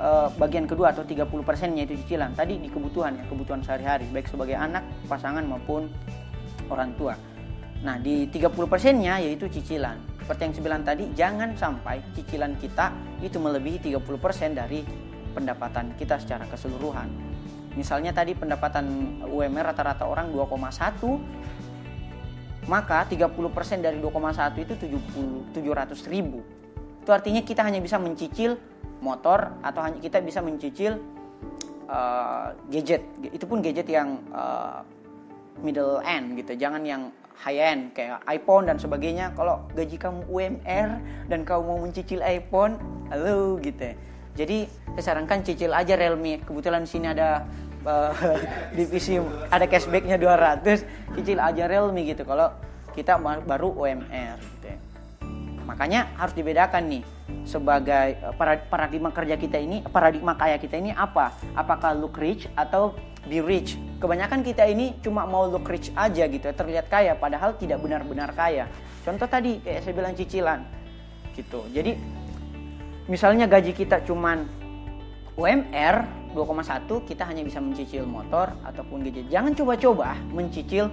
uh, 0.01 0.29
bagian 0.37 0.69
kedua 0.69 0.93
atau 0.93 1.05
30% 1.05 1.77
yaitu 1.77 1.97
cicilan. 2.05 2.33
Tadi 2.37 2.61
di 2.61 2.69
kebutuhan 2.69 3.17
ya, 3.17 3.25
kebutuhan 3.29 3.61
sehari-hari 3.61 4.09
baik 4.13 4.29
sebagai 4.29 4.57
anak, 4.57 4.85
pasangan 5.11 5.45
maupun 5.45 5.89
orang 6.73 6.93
tua. 6.97 7.15
Nah, 7.85 8.01
di 8.01 8.25
30%-nya 8.33 9.21
yaitu 9.21 9.53
cicilan 9.53 10.17
seperti 10.27 10.59
yang 10.59 10.83
tadi, 10.83 11.07
jangan 11.15 11.55
sampai 11.55 12.03
cicilan 12.19 12.59
kita 12.59 12.91
itu 13.23 13.39
melebihi 13.39 13.95
30% 13.95 14.59
dari 14.59 14.83
pendapatan 15.31 15.95
kita 15.95 16.19
secara 16.19 16.51
keseluruhan. 16.51 17.07
Misalnya 17.79 18.11
tadi 18.11 18.35
pendapatan 18.35 19.23
UMR 19.23 19.71
rata-rata 19.71 20.03
orang 20.03 20.35
2,1 20.35 22.67
maka 22.67 23.07
30% 23.07 23.31
dari 23.79 24.03
2,1 24.03 24.67
itu 24.67 24.75
70, 24.75 25.55
700 25.55 25.95
ribu. 26.11 26.43
Itu 27.07 27.15
artinya 27.15 27.47
kita 27.47 27.63
hanya 27.63 27.79
bisa 27.79 27.95
mencicil 27.95 28.59
motor 29.01 29.53
atau 29.61 29.81
hanya 29.85 29.99
kita 30.01 30.19
bisa 30.25 30.41
mencicil 30.41 30.99
uh, 31.89 32.53
gadget. 32.71 33.03
Itu 33.33 33.45
pun 33.49 33.61
gadget 33.61 33.89
yang 33.91 34.21
uh, 34.33 34.83
middle 35.61 36.05
end 36.05 36.37
gitu 36.37 36.53
jangan 36.53 36.85
yang 36.85 37.09
high 37.37 37.61
end 37.61 37.93
kayak 37.93 38.21
iPhone 38.29 38.69
dan 38.69 38.81
sebagainya. 38.81 39.33
Kalau 39.37 39.65
gaji 39.77 39.97
kamu 39.97 40.21
UMR 40.29 40.89
dan 41.29 41.41
kamu 41.45 41.63
mau 41.65 41.79
mencicil 41.81 42.21
iPhone 42.25 42.81
halo 43.13 43.61
gitu. 43.61 43.93
Jadi 44.37 44.69
saya 44.97 45.17
sarankan 45.17 45.41
cicil 45.45 45.73
aja 45.73 45.97
Realme. 45.97 46.45
Kebetulan 46.45 46.85
di 46.85 46.91
sini 46.93 47.09
ada 47.09 47.45
uh, 47.87 48.13
divisi 48.77 49.17
ada 49.49 49.65
cashbacknya 49.65 50.21
200 50.21 51.17
cicil 51.17 51.39
aja 51.41 51.65
Realme 51.69 52.05
gitu 52.05 52.27
kalau 52.27 52.53
kita 52.93 53.21
baru 53.21 53.73
UMR 53.77 54.37
gitu 54.41 54.86
makanya 55.67 56.15
harus 56.15 56.33
dibedakan 56.33 56.87
nih 56.87 57.03
sebagai 57.43 58.17
eh, 58.17 58.33
paradigma 58.71 59.11
kerja 59.11 59.35
kita 59.35 59.59
ini 59.59 59.83
paradigma 59.83 60.39
kaya 60.39 60.57
kita 60.57 60.79
ini 60.79 60.95
apa? 60.95 61.35
Apakah 61.59 61.93
look 61.99 62.17
rich 62.17 62.47
atau 62.55 62.95
be 63.27 63.43
rich? 63.43 63.75
Kebanyakan 63.99 64.47
kita 64.47 64.63
ini 64.71 64.95
cuma 65.03 65.27
mau 65.27 65.51
look 65.51 65.67
rich 65.67 65.91
aja 65.99 66.25
gitu 66.31 66.47
terlihat 66.55 66.87
kaya 66.87 67.19
padahal 67.19 67.59
tidak 67.59 67.83
benar-benar 67.83 68.31
kaya. 68.33 68.71
Contoh 69.03 69.27
tadi 69.27 69.59
kayak 69.61 69.83
saya 69.83 69.95
bilang 69.95 70.15
cicilan 70.15 70.63
gitu. 71.35 71.67
Jadi 71.75 71.99
misalnya 73.11 73.51
gaji 73.51 73.75
kita 73.75 74.07
cuman 74.07 74.47
UMR 75.37 75.97
2,1 76.33 77.09
kita 77.09 77.25
hanya 77.29 77.43
bisa 77.45 77.59
mencicil 77.61 78.07
motor 78.07 78.55
ataupun 78.63 79.05
gadget. 79.05 79.29
Jangan 79.29 79.53
coba-coba 79.57 80.17
mencicil 80.31 80.89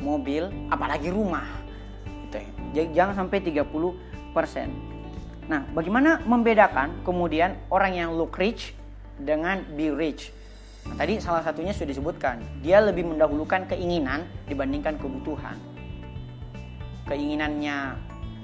mobil 0.00 0.48
apalagi 0.68 1.08
rumah 1.08 1.65
jangan 2.84 3.24
sampai 3.24 3.40
30 3.40 3.64
persen 4.36 4.96
Nah, 5.46 5.62
bagaimana 5.70 6.18
membedakan 6.26 7.06
kemudian 7.06 7.54
orang 7.70 7.94
yang 7.94 8.10
look 8.18 8.34
rich 8.34 8.74
dengan 9.14 9.62
be 9.78 9.94
rich? 9.94 10.34
Nah, 10.86 10.98
tadi 10.98 11.22
salah 11.22 11.42
satunya 11.42 11.70
sudah 11.70 11.90
disebutkan, 11.94 12.42
dia 12.62 12.82
lebih 12.82 13.06
mendahulukan 13.06 13.70
keinginan 13.70 14.26
dibandingkan 14.50 14.98
kebutuhan. 14.98 15.54
Keinginannya 17.06 17.94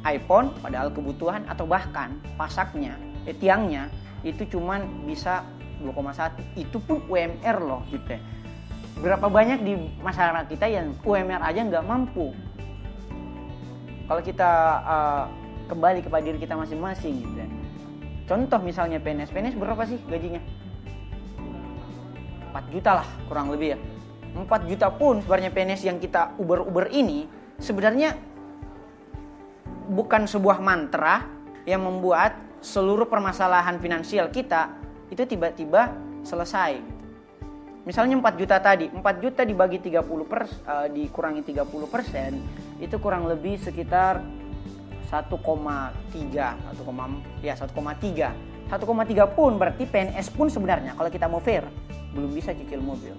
iPhone 0.07 0.55
padahal 0.63 0.95
kebutuhan 0.95 1.43
atau 1.51 1.67
bahkan 1.67 2.15
pasaknya, 2.39 2.95
eh, 3.27 3.35
tiangnya 3.35 3.91
itu 4.23 4.47
cuman 4.47 4.87
bisa 5.03 5.43
2,1. 5.83 6.39
Itu 6.55 6.79
pun 6.79 7.03
UMR 7.11 7.59
loh 7.59 7.83
gitu 7.91 8.15
ya. 8.15 8.23
Berapa 9.03 9.27
banyak 9.27 9.67
di 9.67 9.75
masyarakat 9.99 10.47
kita 10.47 10.71
yang 10.71 10.95
UMR 11.03 11.43
aja 11.43 11.67
nggak 11.67 11.83
mampu. 11.83 12.31
Kalau 14.13 14.21
kita 14.21 14.53
uh, 14.85 15.25
kembali 15.73 16.05
kepada 16.05 16.21
diri 16.21 16.37
kita 16.37 16.53
masing-masing 16.53 17.25
gitu 17.25 17.33
ya. 17.33 17.49
Contoh 18.29 18.61
misalnya 18.61 19.01
PNS, 19.01 19.33
PNS 19.33 19.57
berapa 19.57 19.89
sih 19.89 19.97
gajinya? 20.05 20.37
4 22.53 22.61
juta 22.69 23.01
lah 23.01 23.09
kurang 23.25 23.49
lebih 23.49 23.73
ya. 23.73 23.79
4 24.37 24.69
juta 24.69 24.93
pun 24.93 25.25
sebenarnya 25.25 25.49
PNS 25.49 25.89
yang 25.89 25.97
kita 25.97 26.37
uber-uber 26.37 26.93
ini 26.93 27.25
sebenarnya 27.57 28.13
bukan 29.89 30.29
sebuah 30.29 30.61
mantra 30.61 31.25
yang 31.65 31.81
membuat 31.81 32.37
seluruh 32.61 33.09
permasalahan 33.09 33.81
finansial 33.81 34.29
kita 34.29 34.77
itu 35.09 35.25
tiba-tiba 35.25 35.89
selesai. 36.21 36.85
Misalnya 37.89 38.21
4 38.21 38.37
juta 38.37 38.61
tadi, 38.61 38.93
4 38.93 39.25
juta 39.25 39.41
dibagi 39.41 39.81
30 39.81 40.29
per, 40.29 40.45
uh, 40.69 40.87
dikurangi 40.93 41.41
30 41.49 41.89
persen, 41.89 42.37
itu 42.83 42.99
kurang 42.99 43.31
lebih 43.31 43.63
sekitar 43.63 44.19
1,3 45.07 45.31
1, 45.31 47.47
ya 47.47 47.55
1,3 47.55 47.71
1,3 48.73 49.37
pun 49.37 49.61
berarti 49.61 49.85
PNS 49.87 50.35
pun 50.35 50.51
sebenarnya 50.51 50.99
kalau 50.99 51.11
kita 51.13 51.31
mau 51.31 51.39
fair 51.39 51.63
belum 52.13 52.33
bisa 52.33 52.53
cicil 52.53 52.81
mobil. 52.81 53.13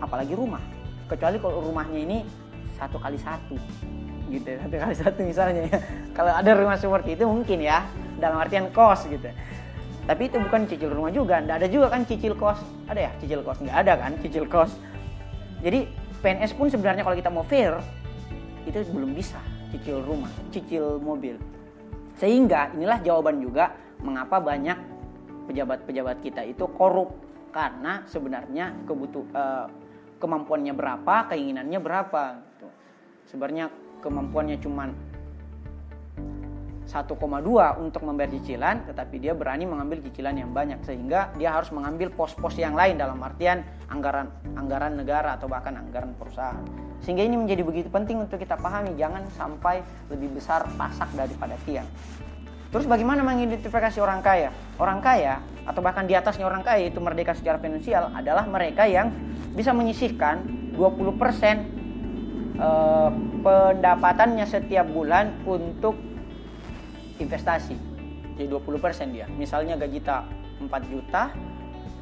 Apalagi 0.00 0.36
rumah. 0.36 0.60
Kecuali 1.08 1.36
kalau 1.40 1.60
rumahnya 1.60 2.00
ini 2.00 2.18
satu 2.76 2.96
kali 2.96 3.20
satu 3.20 3.56
gitu 4.32 4.48
ya, 4.48 4.58
satu 4.64 4.76
kali 4.80 4.94
satu 4.96 5.20
misalnya 5.22 5.62
ya. 5.68 5.78
Kalau 6.16 6.32
ada 6.32 6.50
rumah 6.56 6.76
seperti 6.80 7.20
itu 7.20 7.24
mungkin 7.28 7.60
ya 7.60 7.84
dalam 8.16 8.40
artian 8.40 8.72
kos 8.72 9.04
gitu. 9.08 9.28
Tapi 10.02 10.22
itu 10.26 10.36
bukan 10.40 10.66
cicil 10.66 10.90
rumah 10.90 11.14
juga 11.14 11.38
nggak 11.44 11.56
ada 11.62 11.68
juga 11.68 11.92
kan 11.92 12.08
cicil 12.08 12.34
kos. 12.34 12.58
Ada 12.88 13.00
ya 13.08 13.10
cicil 13.20 13.40
kos 13.44 13.60
nggak 13.60 13.76
ada 13.76 13.92
kan 14.00 14.12
cicil 14.24 14.44
kos. 14.48 14.72
Jadi 15.62 15.86
PNS 16.22 16.54
pun 16.54 16.70
sebenarnya 16.70 17.02
kalau 17.02 17.18
kita 17.18 17.30
mau 17.34 17.42
fair 17.42 17.74
itu 18.62 18.78
belum 18.94 19.10
bisa 19.10 19.42
cicil 19.74 20.06
rumah, 20.06 20.30
cicil 20.54 21.02
mobil. 21.02 21.34
Sehingga 22.14 22.70
inilah 22.76 23.02
jawaban 23.02 23.42
juga 23.42 23.74
mengapa 23.98 24.38
banyak 24.38 24.78
pejabat-pejabat 25.50 26.22
kita 26.22 26.46
itu 26.46 26.68
korup 26.78 27.18
karena 27.50 28.06
sebenarnya 28.06 28.86
kebutuh 28.86 29.24
uh, 29.34 29.66
kemampuannya 30.22 30.70
berapa, 30.76 31.26
keinginannya 31.34 31.80
berapa. 31.82 32.22
Gitu. 32.38 32.68
Sebenarnya 33.34 33.66
kemampuannya 33.98 34.62
cuma 34.62 34.94
1,2 36.92 37.16
untuk 37.80 38.04
membayar 38.04 38.28
cicilan, 38.36 38.84
tetapi 38.84 39.16
dia 39.16 39.32
berani 39.32 39.64
mengambil 39.64 40.04
cicilan 40.04 40.36
yang 40.36 40.52
banyak 40.52 40.84
sehingga 40.84 41.32
dia 41.40 41.48
harus 41.56 41.72
mengambil 41.72 42.12
pos-pos 42.12 42.52
yang 42.60 42.76
lain 42.76 43.00
dalam 43.00 43.16
artian 43.24 43.64
anggaran 43.88 44.28
anggaran 44.60 45.00
negara 45.00 45.40
atau 45.40 45.48
bahkan 45.48 45.72
anggaran 45.72 46.12
perusahaan. 46.20 46.60
Sehingga 47.00 47.24
ini 47.24 47.40
menjadi 47.40 47.64
begitu 47.64 47.88
penting 47.88 48.20
untuk 48.20 48.36
kita 48.36 48.60
pahami 48.60 48.92
jangan 49.00 49.24
sampai 49.32 49.80
lebih 50.12 50.36
besar 50.36 50.68
pasak 50.76 51.08
daripada 51.16 51.56
tiang. 51.64 51.88
Terus 52.68 52.84
bagaimana 52.84 53.24
mengidentifikasi 53.24 53.96
orang 53.96 54.20
kaya? 54.20 54.52
Orang 54.76 55.00
kaya 55.00 55.40
atau 55.64 55.80
bahkan 55.80 56.04
di 56.04 56.12
atasnya 56.12 56.44
orang 56.44 56.60
kaya 56.60 56.92
itu 56.92 57.00
merdeka 57.00 57.32
secara 57.32 57.56
finansial 57.56 58.12
adalah 58.12 58.44
mereka 58.44 58.84
yang 58.84 59.08
bisa 59.56 59.72
menyisihkan 59.72 60.44
20% 60.76 60.76
eh, 62.60 63.10
pendapatannya 63.40 64.44
setiap 64.44 64.88
bulan 64.92 65.40
untuk 65.48 66.11
investasi. 67.22 67.74
Jadi 68.36 68.48
20% 68.48 69.14
dia. 69.14 69.26
Misalnya 69.30 69.78
gaji 69.78 70.00
tak 70.02 70.26
4 70.58 70.92
juta 70.92 71.30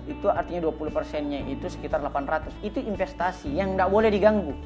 itu 0.09 0.27
artinya 0.27 0.73
20 0.73 0.91
persennya 0.91 1.41
itu 1.47 1.71
sekitar 1.71 2.03
800 2.03 2.51
itu 2.65 2.81
investasi 2.83 3.53
yang 3.53 3.77
tidak 3.77 3.91
boleh 3.93 4.11
diganggu. 4.11 4.57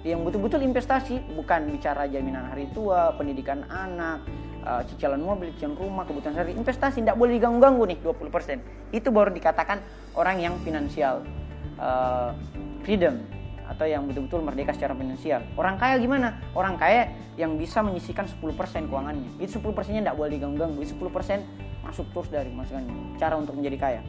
Yang 0.00 0.20
betul-betul 0.32 0.60
investasi 0.64 1.20
bukan 1.36 1.68
bicara 1.72 2.08
jaminan 2.08 2.48
hari 2.48 2.68
tua 2.72 3.12
pendidikan 3.16 3.68
anak 3.68 4.24
uh, 4.64 4.80
cicilan 4.88 5.20
mobil 5.20 5.52
cicilan 5.56 5.76
rumah 5.76 6.08
kebutuhan 6.08 6.32
sehari 6.36 6.56
investasi 6.56 7.04
tidak 7.04 7.20
boleh 7.20 7.36
diganggu-ganggu 7.36 7.84
nih 7.88 7.98
20 8.00 8.32
persen. 8.32 8.58
Itu 8.92 9.12
baru 9.12 9.28
dikatakan 9.32 9.80
orang 10.16 10.40
yang 10.40 10.54
finansial 10.64 11.20
uh, 11.76 12.32
freedom 12.84 13.39
atau 13.70 13.86
yang 13.86 14.02
betul-betul 14.10 14.42
merdeka 14.42 14.74
secara 14.74 14.98
finansial. 14.98 15.46
Orang 15.54 15.78
kaya 15.78 15.94
gimana? 16.02 16.42
Orang 16.58 16.74
kaya 16.74 17.14
yang 17.38 17.54
bisa 17.54 17.78
menyisikan 17.86 18.26
10% 18.26 18.90
keuangannya. 18.90 19.38
Itu 19.38 19.62
10 19.62 19.70
persennya 19.70 20.10
tidak 20.10 20.16
boleh 20.18 20.30
diganggu-ganggu. 20.34 20.82
Itu 20.82 20.98
10 20.98 21.14
persen 21.14 21.38
masuk 21.86 22.10
terus 22.10 22.28
dari 22.34 22.50
masukannya. 22.50 23.14
Cara 23.22 23.38
untuk 23.38 23.54
menjadi 23.54 23.78
kaya. 23.78 24.02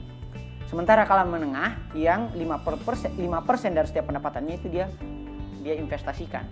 Sementara 0.66 1.06
kalangan 1.06 1.38
menengah 1.38 1.78
yang 1.94 2.34
5 2.34 2.82
persen, 2.82 3.14
5 3.14 3.48
persen 3.48 3.72
dari 3.78 3.86
setiap 3.86 4.10
pendapatannya 4.10 4.56
itu 4.58 4.68
dia 4.72 4.90
dia 5.62 5.78
investasikan. 5.78 6.50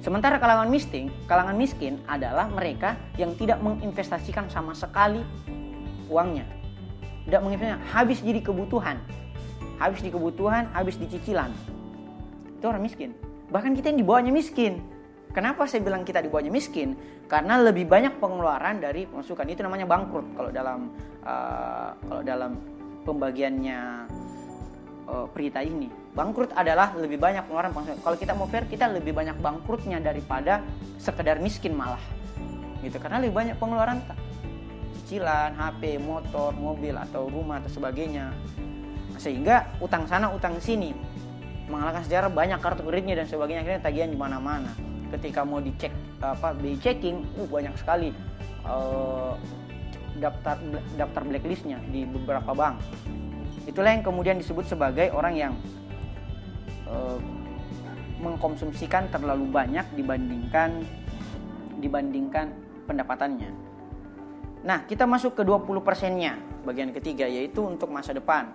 Sementara 0.00 0.40
kalangan 0.40 0.68
miskin, 0.68 1.12
kalangan 1.28 1.56
miskin 1.56 2.00
adalah 2.08 2.48
mereka 2.48 2.96
yang 3.20 3.36
tidak 3.36 3.60
menginvestasikan 3.60 4.48
sama 4.48 4.72
sekali 4.72 5.20
uangnya. 6.08 6.48
Tidak 7.28 7.40
menginvestasikan, 7.40 7.84
habis 7.92 8.18
jadi 8.24 8.40
kebutuhan 8.40 8.96
habis 9.80 10.04
di 10.04 10.12
kebutuhan, 10.12 10.68
habis 10.76 11.00
di 11.00 11.08
cicilan. 11.08 11.48
Itu 12.60 12.68
orang 12.68 12.84
miskin. 12.84 13.16
Bahkan 13.48 13.72
kita 13.72 13.90
yang 13.90 13.98
di 13.98 14.06
bawahnya 14.06 14.30
miskin. 14.30 14.78
Kenapa 15.32 15.64
saya 15.64 15.80
bilang 15.80 16.04
kita 16.04 16.20
di 16.20 16.28
bawahnya 16.28 16.52
miskin? 16.52 16.94
Karena 17.26 17.56
lebih 17.56 17.88
banyak 17.88 18.20
pengeluaran 18.20 18.78
dari 18.78 19.08
pemasukan. 19.08 19.46
Itu 19.48 19.64
namanya 19.64 19.88
bangkrut 19.88 20.36
kalau 20.36 20.50
dalam 20.52 20.92
uh, 21.24 21.96
kalau 21.96 22.22
dalam 22.22 22.52
pembagiannya 23.08 23.80
uh, 25.08 25.26
perita 25.32 25.64
ini. 25.64 25.88
Bangkrut 26.10 26.52
adalah 26.52 26.92
lebih 26.98 27.16
banyak 27.16 27.48
pengeluaran 27.48 27.72
pemasukan. 27.72 27.98
Kalau 28.04 28.16
kita 28.20 28.32
mau 28.36 28.46
fair, 28.50 28.68
kita 28.68 28.90
lebih 28.90 29.16
banyak 29.16 29.38
bangkrutnya 29.40 30.02
daripada 30.02 30.60
sekedar 31.00 31.40
miskin 31.40 31.72
malah. 31.72 32.02
Gitu. 32.84 32.98
Karena 33.00 33.22
lebih 33.22 33.34
banyak 33.34 33.56
pengeluaran 33.56 34.02
cicilan, 35.00 35.54
HP, 35.54 36.02
motor, 36.02 36.52
mobil 36.58 36.94
atau 36.94 37.30
rumah 37.30 37.62
atau 37.62 37.70
sebagainya 37.70 38.34
sehingga 39.20 39.68
utang 39.84 40.08
sana 40.08 40.32
utang 40.32 40.56
sini. 40.56 40.96
Mengalahkan 41.68 42.02
sejarah 42.08 42.32
banyak 42.32 42.58
kartu 42.58 42.82
kreditnya 42.82 43.20
dan 43.20 43.26
sebagainya. 43.28 43.60
Akhirnya 43.62 43.82
tagihan 43.84 44.08
di 44.08 44.16
mana-mana. 44.16 44.72
Ketika 45.12 45.44
mau 45.44 45.60
dicek 45.60 45.92
apa 46.24 46.56
di 46.56 46.74
checking 46.80 47.20
uh 47.36 47.46
banyak 47.46 47.74
sekali 47.76 48.10
uh, 48.64 49.36
daftar 50.16 50.56
daftar 50.96 51.22
blacklistnya 51.28 51.78
di 51.92 52.08
beberapa 52.08 52.56
bank. 52.56 52.80
Itulah 53.68 53.92
yang 53.92 54.02
kemudian 54.02 54.40
disebut 54.40 54.66
sebagai 54.66 55.12
orang 55.12 55.34
yang 55.36 55.52
uh, 56.88 57.20
mengkonsumsikan 58.20 59.08
terlalu 59.12 59.48
banyak 59.48 59.84
dibandingkan 59.96 60.84
dibandingkan 61.80 62.52
pendapatannya. 62.84 63.50
Nah 64.60 64.84
kita 64.84 65.08
masuk 65.08 65.40
ke 65.40 65.42
20 65.46 65.64
persennya 65.80 66.36
bagian 66.68 66.92
ketiga 66.92 67.24
yaitu 67.24 67.64
untuk 67.64 67.88
masa 67.88 68.12
depan 68.12 68.52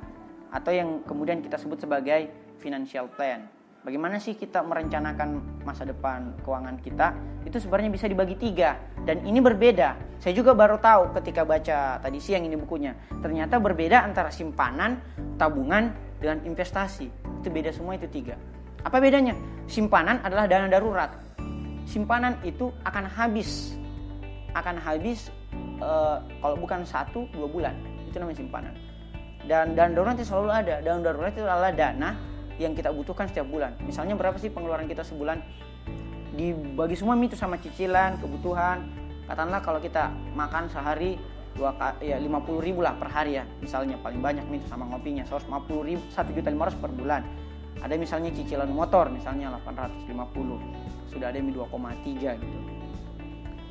atau 0.55 0.71
yang 0.71 1.03
kemudian 1.03 1.43
kita 1.43 1.59
sebut 1.59 1.83
sebagai 1.83 2.31
financial 2.63 3.11
plan. 3.11 3.43
Bagaimana 3.85 4.17
sih 4.17 4.33
kita 4.33 4.65
merencanakan 4.65 5.61
masa 5.61 5.85
depan 5.85 6.33
keuangan 6.41 6.81
kita? 6.81 7.13
Itu 7.45 7.61
sebenarnya 7.61 7.93
bisa 7.93 8.09
dibagi 8.09 8.33
tiga 8.33 8.81
dan 9.05 9.21
ini 9.21 9.37
berbeda. 9.37 10.17
Saya 10.17 10.33
juga 10.33 10.57
baru 10.57 10.81
tahu 10.81 11.13
ketika 11.21 11.45
baca 11.45 12.01
tadi 12.01 12.17
siang 12.17 12.49
ini 12.49 12.57
bukunya. 12.57 12.97
Ternyata 13.21 13.61
berbeda 13.61 14.01
antara 14.01 14.33
simpanan, 14.33 14.97
tabungan, 15.37 15.93
dengan 16.17 16.41
investasi. 16.41 17.13
Itu 17.45 17.53
beda 17.53 17.69
semua 17.69 17.93
itu 17.93 18.09
tiga. 18.09 18.39
Apa 18.81 18.97
bedanya? 18.97 19.37
Simpanan 19.69 20.17
adalah 20.25 20.49
dana 20.49 20.65
darurat. 20.65 21.13
Simpanan 21.85 22.41
itu 22.41 22.73
akan 22.81 23.05
habis, 23.05 23.77
akan 24.57 24.81
habis 24.81 25.29
uh, 25.77 26.25
kalau 26.41 26.57
bukan 26.57 26.81
satu 26.81 27.29
dua 27.29 27.45
bulan. 27.45 27.77
Itu 28.09 28.17
namanya 28.17 28.41
simpanan. 28.41 28.73
Dan 29.45 29.77
dana 29.77 29.93
darurat 29.93 30.17
itu 30.17 30.25
selalu 30.25 30.49
ada. 30.51 30.75
Dana 30.81 30.99
darurat 31.01 31.31
itu 31.33 31.45
adalah 31.45 31.71
dana 31.71 32.17
yang 32.57 32.73
kita 32.73 32.89
butuhkan 32.89 33.29
setiap 33.29 33.45
bulan. 33.45 33.77
Misalnya 33.85 34.17
berapa 34.17 34.37
sih 34.41 34.49
pengeluaran 34.49 34.89
kita 34.89 35.05
sebulan? 35.05 35.37
Dibagi 36.35 36.95
semua 36.97 37.15
itu 37.21 37.37
sama 37.37 37.61
cicilan, 37.61 38.17
kebutuhan. 38.19 38.83
Katakanlah 39.29 39.61
kalau 39.61 39.79
kita 39.81 40.13
makan 40.33 40.69
sehari 40.69 41.17
dua 41.55 41.71
ya 42.03 42.19
lima 42.19 42.43
puluh 42.43 42.59
ribu 42.59 42.83
lah 42.83 42.99
per 42.99 43.07
hari 43.07 43.39
ya 43.39 43.47
misalnya 43.63 43.95
paling 44.03 44.19
banyak 44.19 44.43
itu 44.51 44.67
sama 44.67 44.91
ngopinya 44.91 45.23
seratus 45.23 45.47
lima 45.47 45.63
puluh 45.63 45.87
ribu 45.87 46.03
satu 46.11 46.35
juta 46.35 46.51
lima 46.51 46.67
ratus 46.67 46.75
per 46.83 46.91
bulan 46.91 47.23
ada 47.79 47.95
misalnya 47.95 48.31
cicilan 48.31 48.67
motor 48.71 49.07
misalnya 49.11 49.51
850 49.63 51.11
sudah 51.11 51.31
ada 51.31 51.37
yang 51.39 51.51
2,3 51.51 52.43
gitu 52.43 52.59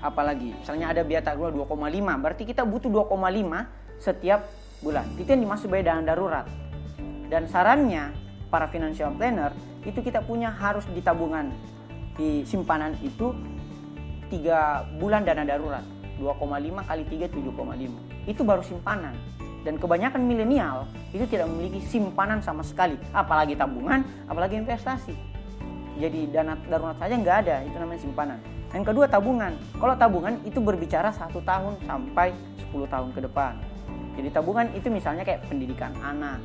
apalagi 0.04 0.52
misalnya 0.57 0.93
ada 0.93 1.00
biaya 1.04 1.25
tanggungan 1.25 1.57
2,5 1.64 2.23
berarti 2.25 2.43
kita 2.45 2.62
butuh 2.69 2.90
2,5 2.93 4.00
setiap 4.00 4.40
bulan. 4.85 5.09
Itu 5.17 5.33
yang 5.33 5.49
dimaksud 5.49 5.73
sebagai 5.73 5.88
dana 5.88 6.05
darurat. 6.05 6.45
Dan 7.33 7.49
sarannya 7.49 8.12
para 8.53 8.69
financial 8.69 9.17
planner 9.17 9.57
itu 9.88 10.05
kita 10.05 10.21
punya 10.21 10.53
harus 10.53 10.85
di 10.93 11.00
tabungan. 11.00 11.49
Di 12.14 12.45
simpanan 12.45 12.93
itu 13.00 13.33
tiga 14.29 14.85
bulan 15.00 15.25
dana 15.25 15.43
darurat. 15.49 15.83
2,5 16.21 16.38
kali 16.87 17.03
3 17.11 17.26
7,5 17.26 18.31
itu 18.31 18.43
baru 18.45 18.62
simpanan. 18.62 19.17
Dan 19.64 19.81
kebanyakan 19.81 20.21
milenial 20.29 20.85
itu 21.11 21.25
tidak 21.25 21.49
memiliki 21.49 21.81
simpanan 21.81 22.45
sama 22.45 22.61
sekali. 22.61 23.00
Apalagi 23.17 23.57
tabungan 23.57 24.05
apalagi 24.29 24.61
investasi. 24.61 25.17
Jadi 25.97 26.29
dana 26.29 26.55
darurat 26.69 27.00
saja 27.00 27.17
nggak 27.17 27.37
ada 27.49 27.57
itu 27.64 27.76
namanya 27.81 28.00
simpanan. 28.05 28.38
Yang 28.71 28.85
kedua 28.95 29.07
tabungan. 29.09 29.57
Kalau 29.81 29.95
tabungan 29.97 30.35
itu 30.45 30.59
berbicara 30.62 31.11
satu 31.11 31.41
tahun 31.43 31.81
sampai 31.88 32.31
10 32.71 32.87
tahun 32.87 33.11
ke 33.17 33.21
depan 33.26 33.74
jadi 34.14 34.28
tabungan 34.30 34.71
itu 34.75 34.88
misalnya 34.90 35.26
kayak 35.26 35.47
pendidikan 35.50 35.90
anak 36.02 36.38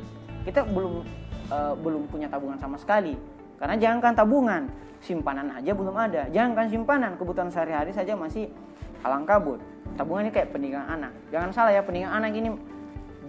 kita 0.44 0.64
belum 0.66 1.04
uh, 1.52 1.74
belum 1.76 2.08
punya 2.08 2.30
tabungan 2.30 2.56
sama 2.56 2.80
sekali. 2.80 3.16
Karena 3.60 3.76
jangankan 3.76 4.12
tabungan, 4.16 4.62
simpanan 5.04 5.52
aja 5.52 5.72
belum 5.76 5.92
ada. 5.92 6.22
Jangankan 6.32 6.66
simpanan, 6.72 7.12
kebutuhan 7.20 7.52
sehari-hari 7.52 7.92
saja 7.92 8.16
masih 8.16 8.48
halang 9.04 9.28
kabut. 9.28 9.60
Tabungan 10.00 10.28
ini 10.28 10.32
kayak 10.32 10.48
pendidikan 10.48 10.88
anak. 10.88 11.12
Jangan 11.28 11.50
salah 11.52 11.72
ya, 11.76 11.84
pendidikan 11.84 12.16
anak 12.16 12.32
ini 12.32 12.56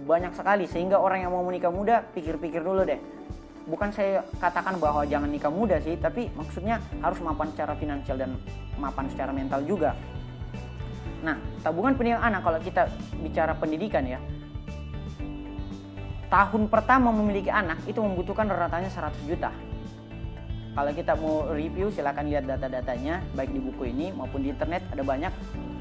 banyak 0.02 0.32
sekali 0.34 0.64
sehingga 0.66 0.98
orang 0.98 1.22
yang 1.22 1.30
mau 1.30 1.44
menikah 1.44 1.68
muda 1.68 2.00
pikir-pikir 2.16 2.64
dulu 2.64 2.82
deh. 2.88 2.98
Bukan 3.62 3.94
saya 3.94 4.26
katakan 4.42 4.80
bahwa 4.82 5.06
jangan 5.06 5.30
nikah 5.30 5.52
muda 5.52 5.78
sih, 5.78 5.94
tapi 6.00 6.32
maksudnya 6.34 6.82
harus 7.04 7.20
mapan 7.22 7.52
secara 7.54 7.76
finansial 7.78 8.16
dan 8.18 8.34
mapan 8.80 9.06
secara 9.12 9.30
mental 9.30 9.62
juga. 9.62 9.94
Nah, 11.22 11.38
tabungan 11.62 11.94
pendidikan 11.94 12.22
anak 12.22 12.42
kalau 12.42 12.58
kita 12.58 12.90
bicara 13.22 13.54
pendidikan 13.54 14.02
ya, 14.02 14.18
tahun 16.26 16.66
pertama 16.66 17.14
memiliki 17.14 17.48
anak 17.48 17.78
itu 17.86 18.02
membutuhkan 18.02 18.50
ratanya 18.50 18.90
100 18.90 19.14
juta. 19.30 19.54
Kalau 20.72 20.88
kita 20.96 21.12
mau 21.20 21.52
review 21.52 21.92
silahkan 21.92 22.24
lihat 22.24 22.48
data-datanya 22.48 23.20
baik 23.36 23.52
di 23.52 23.60
buku 23.60 23.92
ini 23.92 24.08
maupun 24.08 24.40
di 24.40 24.48
internet 24.50 24.80
ada 24.88 25.04
banyak. 25.04 25.32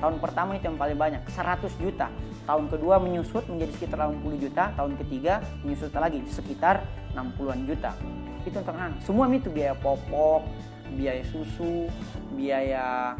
Tahun 0.03 0.15
pertama 0.19 0.59
itu 0.59 0.67
yang 0.67 0.75
paling 0.75 0.99
banyak 0.99 1.23
100 1.31 1.71
juta. 1.79 2.11
Tahun 2.43 2.65
kedua 2.67 2.99
menyusut 2.99 3.47
menjadi 3.47 3.71
sekitar 3.79 4.11
80 4.11 4.43
juta. 4.43 4.75
Tahun 4.75 4.93
ketiga 4.99 5.39
menyusut 5.63 5.95
lagi 5.95 6.19
sekitar 6.27 6.83
60-an 7.15 7.59
juta. 7.63 7.95
Itu 8.43 8.59
untuk 8.59 8.75
anak. 8.75 8.99
Semua 9.07 9.31
itu 9.31 9.47
biaya 9.47 9.71
popok, 9.79 10.43
biaya 10.99 11.23
susu, 11.23 11.87
biaya 12.35 13.15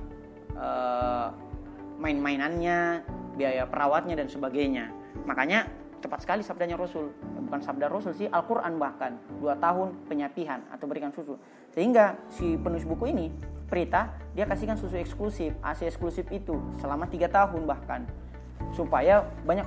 uh, 0.59 1.31
main-mainannya, 2.01 3.05
biaya 3.37 3.69
perawatnya 3.69 4.17
dan 4.17 4.27
sebagainya. 4.27 4.89
Makanya 5.29 5.69
cepat 6.01 6.25
sekali 6.25 6.41
sabdanya 6.41 6.75
Rasul 6.75 7.13
bukan 7.45 7.61
sabda 7.61 7.85
Rasul 7.85 8.17
sih 8.17 8.25
Al-Quran 8.25 8.81
bahkan 8.81 9.21
dua 9.37 9.53
tahun 9.61 9.93
penyapihan 10.09 10.65
atau 10.73 10.89
berikan 10.89 11.13
susu 11.13 11.37
sehingga 11.69 12.17
si 12.33 12.57
penulis 12.57 12.83
buku 12.89 13.13
ini 13.13 13.29
Prita 13.69 14.11
dia 14.33 14.49
kasihkan 14.49 14.75
susu 14.75 14.97
eksklusif 14.97 15.53
AC 15.61 15.85
eksklusif 15.87 16.25
itu 16.33 16.57
selama 16.81 17.05
tiga 17.07 17.29
tahun 17.29 17.69
bahkan 17.69 18.03
supaya 18.73 19.23
banyak 19.45 19.63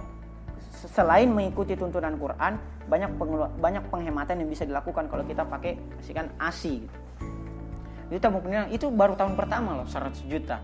selain 0.91 1.31
mengikuti 1.31 1.79
tuntunan 1.79 2.19
Quran 2.19 2.59
banyak 2.85 3.17
banyak 3.63 3.85
penghematan 3.89 4.45
yang 4.45 4.51
bisa 4.51 4.69
dilakukan 4.69 5.09
kalau 5.09 5.25
kita 5.25 5.47
pakai 5.49 5.81
kasihkan 6.03 6.29
ASI 6.37 6.85
gitu. 6.85 6.97
Itu 8.13 8.21
tabung 8.21 8.45
itu 8.69 8.87
baru 8.93 9.17
tahun 9.17 9.33
pertama 9.33 9.81
loh 9.81 9.89
100 9.89 10.29
juta. 10.29 10.61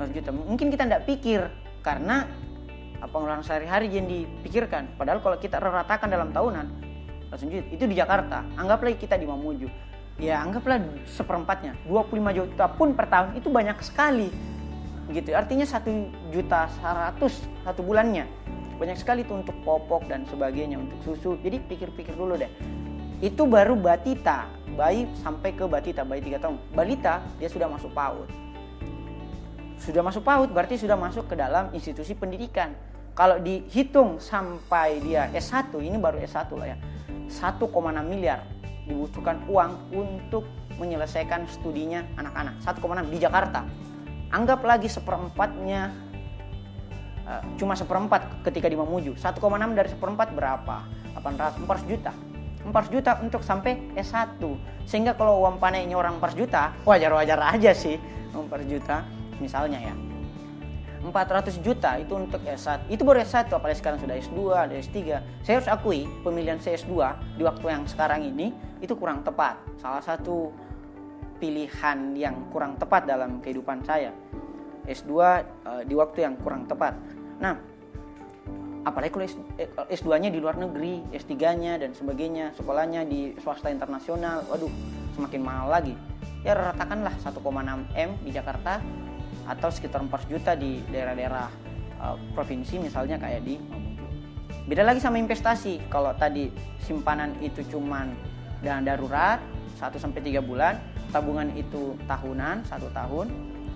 100 0.00 0.16
juta. 0.16 0.30
Mungkin 0.32 0.72
kita 0.72 0.88
tidak 0.88 1.04
pikir 1.04 1.40
karena 1.84 2.26
pengeluaran 3.04 3.44
sehari-hari 3.44 3.92
yang 3.92 4.08
dipikirkan. 4.08 4.96
Padahal 4.96 5.20
kalau 5.20 5.36
kita 5.36 5.60
ratakan 5.60 6.08
dalam 6.08 6.32
tahunan, 6.32 6.66
langsung 7.28 7.52
itu 7.52 7.84
di 7.84 7.96
Jakarta. 7.96 8.44
Anggaplah 8.56 8.96
kita 8.96 9.20
di 9.20 9.28
Mamuju. 9.28 9.68
Ya 10.16 10.40
anggaplah 10.40 10.78
seperempatnya. 11.10 11.74
25 11.90 12.38
juta 12.38 12.64
pun 12.70 12.94
per 12.94 13.10
tahun 13.10 13.36
itu 13.36 13.50
banyak 13.50 13.76
sekali. 13.82 14.30
Gitu. 15.12 15.36
Artinya 15.36 15.68
satu 15.68 15.90
juta 16.32 16.70
seratus 16.80 17.44
satu 17.66 17.84
bulannya. 17.84 18.24
Banyak 18.80 18.98
sekali 18.98 19.22
itu 19.22 19.36
untuk 19.36 19.54
popok 19.62 20.08
dan 20.10 20.24
sebagainya, 20.26 20.80
untuk 20.80 20.98
susu. 21.04 21.36
Jadi 21.42 21.60
pikir-pikir 21.62 22.14
dulu 22.16 22.34
deh. 22.40 22.50
Itu 23.22 23.46
baru 23.46 23.78
batita, 23.78 24.50
bayi 24.74 25.06
sampai 25.22 25.54
ke 25.54 25.66
batita, 25.68 26.02
bayi 26.02 26.24
3 26.24 26.42
tahun. 26.42 26.56
Balita 26.74 27.22
dia 27.38 27.46
sudah 27.46 27.70
masuk 27.70 27.94
PAUD. 27.94 28.43
Sudah 29.78 30.02
masuk 30.06 30.22
PAUD 30.22 30.50
berarti 30.54 30.78
sudah 30.80 30.94
masuk 30.94 31.28
ke 31.28 31.34
dalam 31.34 31.70
institusi 31.74 32.14
pendidikan 32.14 32.72
kalau 33.14 33.38
dihitung 33.38 34.18
sampai 34.18 34.98
dia 34.98 35.30
S1, 35.30 35.70
ini 35.78 35.94
baru 36.02 36.18
S1 36.18 36.50
lah 36.58 36.74
ya. 36.74 36.78
1,6 37.30 37.62
miliar 38.10 38.42
dibutuhkan 38.90 39.38
uang 39.46 39.94
untuk 39.94 40.44
menyelesaikan 40.82 41.46
studinya 41.46 42.02
anak-anak. 42.18 42.58
1,6 42.66 43.14
di 43.14 43.18
Jakarta. 43.22 43.62
Anggap 44.34 44.66
lagi 44.66 44.90
seperempatnya 44.90 45.94
uh, 47.22 47.42
cuma 47.54 47.78
seperempat 47.78 48.42
ketika 48.50 48.66
di 48.66 48.74
Mamuju. 48.74 49.14
1,6 49.14 49.38
dari 49.78 49.88
seperempat 49.94 50.34
berapa? 50.34 50.82
800 51.14 51.62
400 51.62 51.86
juta. 51.86 52.12
400 52.66 52.94
juta 52.98 53.10
untuk 53.22 53.46
sampai 53.46 53.94
S1. 53.94 54.42
Sehingga 54.90 55.14
kalau 55.14 55.38
uang 55.46 55.62
panennya 55.62 55.94
orang 55.94 56.18
400 56.18 56.34
juta, 56.34 56.74
wajar-wajar 56.82 57.38
aja 57.54 57.70
sih 57.70 57.94
400 58.34 58.66
juta 58.66 59.06
misalnya 59.38 59.80
ya. 59.80 59.94
400 61.04 61.60
juta 61.60 62.00
itu 62.00 62.16
untuk 62.16 62.40
S1 62.40 62.88
itu 62.88 63.04
baru 63.04 63.20
S1 63.20 63.52
apalagi 63.52 63.76
sekarang 63.76 64.00
sudah 64.00 64.16
S2 64.16 64.38
ada 64.56 64.72
S3 64.72 64.96
saya 65.44 65.54
harus 65.60 65.68
akui 65.68 66.08
pemilihan 66.24 66.56
saya 66.56 66.80
S2 66.80 66.96
di 67.36 67.44
waktu 67.44 67.66
yang 67.68 67.84
sekarang 67.84 68.24
ini 68.24 68.56
itu 68.80 68.96
kurang 68.96 69.20
tepat. 69.20 69.60
Salah 69.80 70.00
satu 70.00 70.52
pilihan 71.40 72.16
yang 72.16 72.48
kurang 72.48 72.80
tepat 72.80 73.04
dalam 73.04 73.40
kehidupan 73.44 73.84
saya. 73.84 74.12
S2 74.84 75.12
uh, 75.12 75.20
eh, 75.20 75.82
di 75.88 75.96
waktu 75.96 76.24
yang 76.24 76.36
kurang 76.40 76.68
tepat. 76.68 76.96
Nah 77.40 77.56
apalagi 78.84 79.12
kalau 79.16 79.24
S2-nya 79.88 80.28
eh, 80.28 80.34
di 80.36 80.40
luar 80.40 80.60
negeri 80.60 81.00
S3-nya 81.12 81.80
dan 81.80 81.96
sebagainya 81.96 82.52
sekolahnya 82.52 83.08
di 83.08 83.32
swasta 83.40 83.72
internasional 83.72 84.44
waduh 84.48 84.68
semakin 85.16 85.40
mahal 85.40 85.72
lagi. 85.72 85.96
Ya 86.44 86.52
ratakanlah 86.52 87.16
1,6 87.24 87.40
M 87.96 88.10
di 88.20 88.30
Jakarta 88.32 88.84
atau 89.44 89.68
sekitar 89.68 90.00
4 90.00 90.32
juta 90.32 90.52
di 90.56 90.80
daerah-daerah 90.88 91.48
uh, 92.00 92.16
provinsi 92.32 92.80
misalnya 92.80 93.20
kayak 93.20 93.44
di 93.44 93.56
Mamuju. 93.60 94.04
Beda 94.64 94.80
lagi 94.80 95.00
sama 95.00 95.20
investasi. 95.20 95.88
Kalau 95.92 96.16
tadi 96.16 96.48
simpanan 96.80 97.36
itu 97.44 97.60
cuman 97.68 98.16
dana 98.64 98.80
darurat 98.80 99.40
1 99.76 99.92
sampai 100.00 100.20
3 100.24 100.40
bulan, 100.40 100.80
tabungan 101.12 101.52
itu 101.52 101.98
tahunan, 102.08 102.64
satu 102.64 102.88
tahun, 102.96 103.28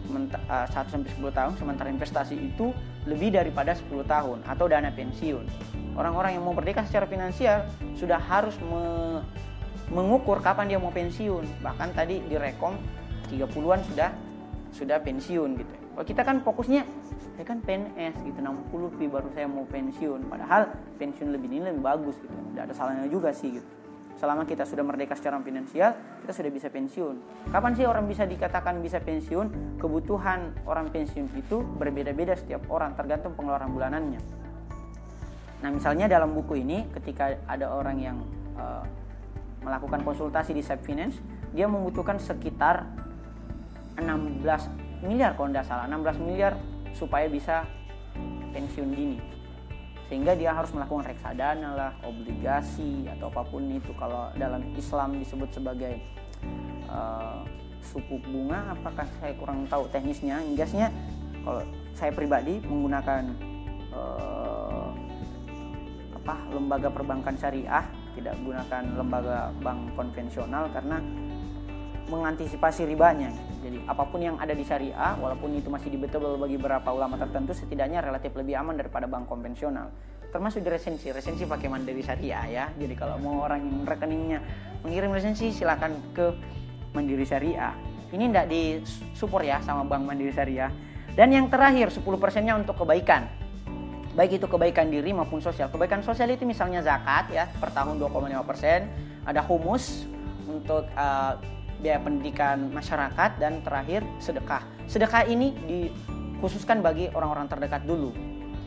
1 0.09 0.33
uh, 0.49 0.67
sampai 0.89 1.09
10 1.13 1.29
tahun, 1.29 1.53
sementara 1.61 1.89
investasi 1.93 2.35
itu 2.41 2.73
lebih 3.05 3.37
daripada 3.37 3.77
10 3.77 4.05
tahun 4.09 4.39
atau 4.49 4.65
dana 4.65 4.89
pensiun. 4.89 5.45
Orang-orang 5.93 6.41
yang 6.41 6.45
mau 6.47 6.57
merdeka 6.57 6.87
secara 6.89 7.05
finansial 7.05 7.69
sudah 7.99 8.17
harus 8.17 8.57
me 8.65 9.21
mengukur 9.89 10.41
kapan 10.45 10.69
dia 10.69 10.79
mau 10.81 10.93
pensiun. 10.93 11.65
Bahkan 11.65 11.97
tadi 11.97 12.21
di 12.21 12.37
rekom 12.37 12.77
30-an 13.33 13.81
sudah 13.89 14.13
sudah 14.79 15.03
pensiun 15.03 15.51
gitu. 15.59 15.75
Kalau 15.99 16.07
kita 16.07 16.23
kan 16.23 16.37
fokusnya 16.47 16.87
saya 17.35 17.47
kan 17.47 17.59
PNS 17.59 18.23
gitu 18.23 18.39
60 18.39 18.99
pi 18.99 19.11
baru 19.11 19.27
saya 19.35 19.51
mau 19.51 19.67
pensiun. 19.67 20.31
Padahal 20.31 20.71
pensiun 20.99 21.35
lebih 21.35 21.51
ini 21.51 21.75
lebih 21.75 21.83
bagus 21.83 22.15
gitu. 22.23 22.31
Tidak 22.31 22.63
ada 22.63 22.75
salahnya 22.75 23.11
juga 23.11 23.35
sih 23.35 23.59
gitu. 23.59 23.67
Selama 24.19 24.43
kita 24.47 24.67
sudah 24.67 24.83
merdeka 24.83 25.15
secara 25.15 25.39
finansial 25.43 25.95
kita 26.23 26.33
sudah 26.35 26.51
bisa 26.51 26.71
pensiun. 26.71 27.15
Kapan 27.51 27.73
sih 27.75 27.87
orang 27.87 28.07
bisa 28.07 28.27
dikatakan 28.27 28.79
bisa 28.79 29.03
pensiun? 29.03 29.79
Kebutuhan 29.79 30.55
orang 30.67 30.91
pensiun 30.91 31.31
itu 31.35 31.63
berbeda-beda 31.79 32.35
setiap 32.39 32.67
orang 32.71 32.95
tergantung 32.95 33.35
pengeluaran 33.35 33.71
bulanannya. 33.71 34.19
Nah 35.63 35.71
misalnya 35.75 36.07
dalam 36.07 36.35
buku 36.35 36.63
ini 36.63 36.87
ketika 36.95 37.35
ada 37.51 37.75
orang 37.75 37.99
yang 37.99 38.19
uh, 38.55 38.83
melakukan 39.63 40.07
konsultasi 40.07 40.55
di 40.55 40.63
Sep 40.63 40.83
Finance 40.87 41.19
dia 41.51 41.67
membutuhkan 41.67 42.19
sekitar 42.23 42.87
16 43.99 45.05
miliar 45.05 45.35
kalau 45.35 45.51
tidak 45.51 45.67
salah 45.67 45.87
16 45.87 46.23
miliar 46.23 46.55
supaya 46.95 47.27
bisa 47.31 47.67
pensiun 48.51 48.91
dini. 48.91 49.19
Sehingga 50.09 50.33
dia 50.33 50.57
harus 50.57 50.73
melakukan 50.73 51.05
reksadana 51.05 51.77
lah 51.77 51.93
obligasi 52.01 53.05
atau 53.13 53.29
apa 53.29 53.45
pun 53.45 53.69
itu. 53.69 53.93
Kalau 53.93 54.33
dalam 54.41 54.65
Islam 54.73 55.21
disebut 55.21 55.53
sebagai 55.53 56.01
uh, 56.89 57.45
suku 57.85 58.17
bunga 58.25 58.73
apakah 58.73 59.05
saya 59.21 59.37
kurang 59.37 59.69
tahu 59.69 59.85
teknisnya? 59.93 60.41
Ingasnya 60.41 60.89
kalau 61.45 61.63
saya 61.93 62.11
pribadi 62.11 62.59
menggunakan 62.65 63.23
uh, 63.93 64.91
apa 66.19 66.35
lembaga 66.53 66.89
perbankan 66.93 67.37
syariah 67.37 67.85
tidak 68.17 68.35
menggunakan 68.43 68.83
lembaga 68.99 69.39
bank 69.63 69.81
konvensional 69.95 70.67
karena 70.73 70.99
mengantisipasi 72.09 72.89
ribanya. 72.89 73.31
Jadi 73.59 73.83
apa 73.91 74.07
pun 74.07 74.23
yang 74.23 74.39
ada 74.39 74.55
di 74.55 74.63
syariah, 74.63 75.19
walaupun 75.19 75.51
itu 75.59 75.67
masih 75.67 75.91
debatable 75.91 76.39
bagi 76.39 76.55
beberapa 76.55 76.95
ulama 76.95 77.19
tertentu, 77.19 77.51
setidaknya 77.51 77.99
relatif 77.99 78.31
lebih 78.39 78.55
aman 78.55 78.79
daripada 78.79 79.11
bank 79.11 79.27
konvensional. 79.27 79.91
Termasuk 80.31 80.63
di 80.63 80.71
resensi, 80.71 81.11
resensi 81.11 81.43
pakai 81.43 81.67
mandiri 81.67 82.05
syariah 82.05 82.45
ya. 82.47 82.65
Jadi 82.77 82.95
kalau 82.95 83.19
mau 83.19 83.43
orang 83.49 83.65
yang 83.65 83.83
rekeningnya 83.83 84.39
mengirim 84.87 85.11
resensi, 85.11 85.51
silakan 85.51 85.99
ke 86.15 86.27
mandiri 86.95 87.27
syariah. 87.27 87.75
Ini 88.15 88.25
tidak 88.31 88.47
di 88.47 88.79
support 89.13 89.45
ya 89.45 89.59
sama 89.65 89.83
bank 89.89 90.07
mandiri 90.07 90.31
syariah. 90.31 90.71
Dan 91.19 91.35
yang 91.35 91.51
terakhir 91.51 91.91
10 91.91 92.07
persennya 92.21 92.55
untuk 92.55 92.79
kebaikan. 92.79 93.27
Baik 94.15 94.39
itu 94.39 94.47
kebaikan 94.47 94.87
diri 94.87 95.11
maupun 95.11 95.43
sosial. 95.43 95.67
Kebaikan 95.67 96.03
sosial 96.07 96.31
itu 96.31 96.47
misalnya 96.47 96.79
zakat 96.79 97.31
ya 97.35 97.51
per 97.59 97.75
tahun 97.75 97.99
2,5 97.99 98.39
persen. 98.47 98.87
Ada 99.27 99.43
humus 99.43 100.07
untuk 100.47 100.87
uh, 100.95 101.35
biaya 101.79 102.03
pendidikan 102.03 102.71
masyarakat 102.75 103.39
dan 103.39 103.63
terakhir 103.63 104.03
sedekah. 104.19 104.63
Sedekah 104.91 105.27
ini 105.27 105.55
dikhususkan 105.67 106.83
bagi 106.83 107.07
orang-orang 107.15 107.47
terdekat 107.47 107.87
dulu. 107.87 108.11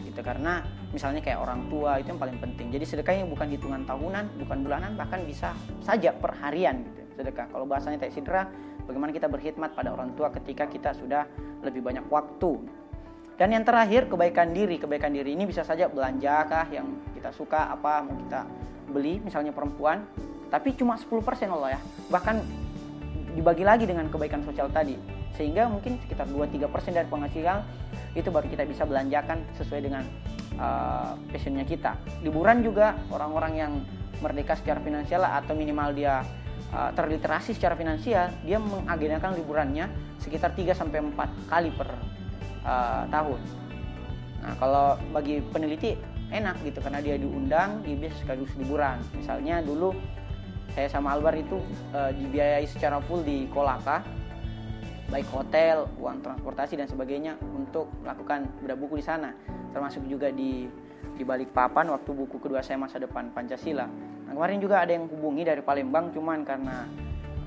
Gitu 0.08 0.20
karena 0.24 0.64
misalnya 0.92 1.24
kayak 1.24 1.40
orang 1.40 1.68
tua 1.72 2.00
itu 2.00 2.12
yang 2.12 2.20
paling 2.20 2.40
penting. 2.40 2.72
Jadi 2.72 2.86
sedekahnya 2.88 3.26
bukan 3.28 3.48
hitungan 3.52 3.84
tahunan, 3.84 4.40
bukan 4.44 4.58
bulanan, 4.64 4.92
bahkan 4.96 5.24
bisa 5.24 5.56
saja 5.84 6.16
per 6.16 6.36
harian 6.40 6.84
gitu. 6.88 7.22
Sedekah. 7.22 7.52
Kalau 7.52 7.68
bahasanya 7.68 8.00
tak 8.00 8.16
sidra, 8.16 8.48
bagaimana 8.88 9.12
kita 9.12 9.28
berkhidmat 9.28 9.76
pada 9.76 9.92
orang 9.92 10.16
tua 10.16 10.32
ketika 10.32 10.68
kita 10.68 10.96
sudah 10.96 11.28
lebih 11.64 11.84
banyak 11.84 12.08
waktu. 12.08 12.64
Dan 13.36 13.58
yang 13.58 13.66
terakhir 13.66 14.06
kebaikan 14.08 14.54
diri. 14.54 14.78
Kebaikan 14.78 15.12
diri 15.12 15.34
ini 15.34 15.50
bisa 15.50 15.66
saja 15.66 15.90
belanja 15.90 16.46
kah 16.46 16.68
yang 16.70 17.12
kita 17.18 17.34
suka 17.34 17.74
apa 17.74 18.06
mau 18.06 18.16
kita 18.16 18.46
beli 18.92 19.24
misalnya 19.24 19.56
perempuan 19.56 20.04
tapi 20.52 20.76
cuma 20.76 21.00
10% 21.00 21.24
Allah 21.48 21.80
ya. 21.80 21.82
Bahkan 22.12 22.36
dibagi 23.36 23.64
lagi 23.64 23.88
dengan 23.88 24.08
kebaikan 24.12 24.44
sosial 24.44 24.68
tadi. 24.72 24.96
Sehingga 25.36 25.72
mungkin 25.72 25.98
sekitar 26.04 26.28
2-3% 26.28 26.68
dari 26.92 27.08
penghasilan 27.08 27.58
itu 28.16 28.28
baru 28.28 28.48
kita 28.52 28.68
bisa 28.68 28.84
belanjakan 28.84 29.42
sesuai 29.56 29.82
dengan 29.88 30.04
uh, 30.60 31.16
passionnya 31.32 31.64
kita. 31.64 31.96
Liburan 32.22 32.60
juga 32.62 33.00
orang-orang 33.10 33.54
yang 33.56 33.74
merdeka 34.22 34.54
secara 34.60 34.84
finansial 34.84 35.26
atau 35.26 35.56
minimal 35.58 35.96
dia 35.96 36.22
uh, 36.76 36.92
terliterasi 36.94 37.58
secara 37.58 37.74
finansial 37.74 38.30
dia 38.46 38.62
mengagendakan 38.62 39.34
liburannya 39.40 39.90
sekitar 40.22 40.54
3 40.54 40.78
sampai 40.78 41.02
4 41.02 41.50
kali 41.50 41.70
per 41.74 41.90
uh, 42.68 43.04
tahun. 43.10 43.40
Nah 44.42 44.54
kalau 44.58 44.98
bagi 45.14 45.42
peneliti 45.42 45.98
enak 46.32 46.64
gitu 46.64 46.80
karena 46.80 47.04
dia 47.04 47.16
diundang 47.20 47.84
dia 47.84 47.96
bisa 47.98 48.16
sekaligus 48.22 48.54
liburan. 48.56 49.02
Misalnya 49.18 49.60
dulu 49.62 49.94
saya 50.76 50.88
sama 50.88 51.16
Albar 51.16 51.36
itu 51.36 51.60
uh, 51.92 52.12
dibiayai 52.16 52.64
secara 52.68 53.04
full 53.04 53.24
di 53.24 53.48
Kolaka 53.52 54.04
baik 55.12 55.28
hotel, 55.28 55.92
uang 56.00 56.24
transportasi 56.24 56.80
dan 56.80 56.88
sebagainya 56.88 57.36
untuk 57.52 57.92
melakukan 58.00 58.48
bedah 58.64 58.80
buku 58.80 59.04
di 59.04 59.06
sana 59.06 59.36
termasuk 59.76 60.08
juga 60.08 60.32
di 60.32 60.72
di 61.20 61.24
balik 61.28 61.52
papan 61.52 61.92
waktu 61.92 62.16
buku 62.16 62.40
kedua 62.40 62.64
saya 62.64 62.80
masa 62.80 62.96
depan 62.96 63.36
Pancasila. 63.36 63.86
Nah, 64.26 64.32
kemarin 64.32 64.64
juga 64.64 64.80
ada 64.80 64.96
yang 64.96 65.12
hubungi 65.12 65.44
dari 65.44 65.60
Palembang 65.60 66.16
cuman 66.16 66.48
karena 66.48 66.88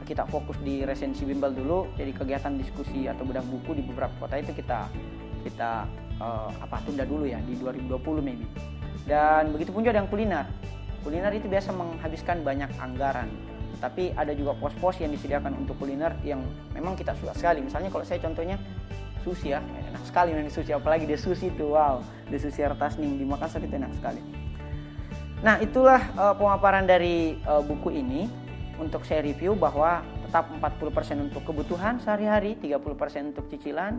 kita 0.05 0.29
fokus 0.29 0.61
di 0.61 0.85
resensi 0.85 1.25
bimbel 1.25 1.57
dulu 1.57 1.89
jadi 1.97 2.13
kegiatan 2.13 2.61
diskusi 2.61 3.09
atau 3.09 3.25
bedah 3.25 3.41
buku 3.41 3.73
di 3.73 3.83
beberapa 3.89 4.13
kota 4.21 4.37
itu 4.37 4.53
kita 4.53 4.85
kita 5.49 5.89
uh, 6.21 6.53
apa 6.61 6.85
tunda 6.85 7.09
dulu 7.09 7.25
ya 7.25 7.41
di 7.49 7.57
2020 7.57 8.21
maybe. 8.21 8.45
Dan 9.09 9.57
begitu 9.57 9.73
pun 9.73 9.81
juga 9.81 9.97
yang 9.97 10.09
kuliner 10.13 10.45
kuliner 11.05 11.31
itu 11.37 11.47
biasa 11.47 11.71
menghabiskan 11.77 12.41
banyak 12.41 12.73
anggaran. 12.81 13.29
Tapi 13.79 14.17
ada 14.17 14.33
juga 14.33 14.57
pos-pos 14.57 14.97
yang 15.05 15.13
disediakan 15.13 15.61
untuk 15.61 15.77
kuliner 15.77 16.17
yang 16.25 16.41
memang 16.73 16.97
kita 16.97 17.13
suka 17.21 17.37
sekali. 17.37 17.61
Misalnya 17.61 17.93
kalau 17.93 18.03
saya 18.09 18.19
contohnya 18.25 18.57
sushi 19.21 19.53
ya. 19.53 19.61
Enak 19.61 20.03
sekali 20.09 20.33
main 20.33 20.49
sushi 20.49 20.73
apalagi 20.73 21.05
dia 21.05 21.21
sushi 21.21 21.53
itu 21.53 21.77
wow 21.77 22.01
di 22.29 22.41
sushi 22.41 22.65
nih 22.65 23.11
di 23.21 23.25
Makassar 23.29 23.61
itu 23.61 23.77
enak 23.77 23.93
sekali. 24.01 24.21
Nah 25.45 25.61
itulah 25.61 26.01
uh, 26.17 26.33
pemaparan 26.33 26.89
dari 26.89 27.37
uh, 27.45 27.61
buku 27.61 27.93
ini 27.93 28.25
untuk 28.81 29.05
saya 29.05 29.21
review 29.21 29.53
bahwa 29.53 30.01
tetap 30.25 30.51
40% 30.59 31.31
untuk 31.31 31.47
kebutuhan 31.47 32.01
sehari-hari 32.03 32.59
30% 32.59 33.37
untuk 33.37 33.47
cicilan 33.53 33.95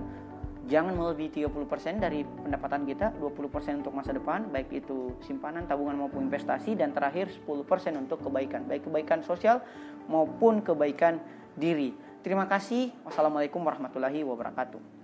jangan 0.65 0.97
melebihi 0.97 1.45
30% 1.45 2.01
dari 2.01 2.25
pendapatan 2.25 2.85
kita, 2.89 3.13
20% 3.17 3.85
untuk 3.85 3.93
masa 3.93 4.11
depan, 4.13 4.49
baik 4.49 4.73
itu 4.73 5.13
simpanan, 5.21 5.69
tabungan 5.69 5.97
maupun 5.97 6.25
investasi 6.25 6.73
dan 6.73 6.93
terakhir 6.93 7.29
10% 7.29 7.45
untuk 7.97 8.21
kebaikan, 8.25 8.65
baik 8.65 8.89
kebaikan 8.89 9.21
sosial 9.21 9.61
maupun 10.09 10.65
kebaikan 10.65 11.21
diri. 11.53 11.93
Terima 12.25 12.49
kasih. 12.49 12.89
Wassalamualaikum 13.05 13.61
warahmatullahi 13.61 14.25
wabarakatuh. 14.25 14.94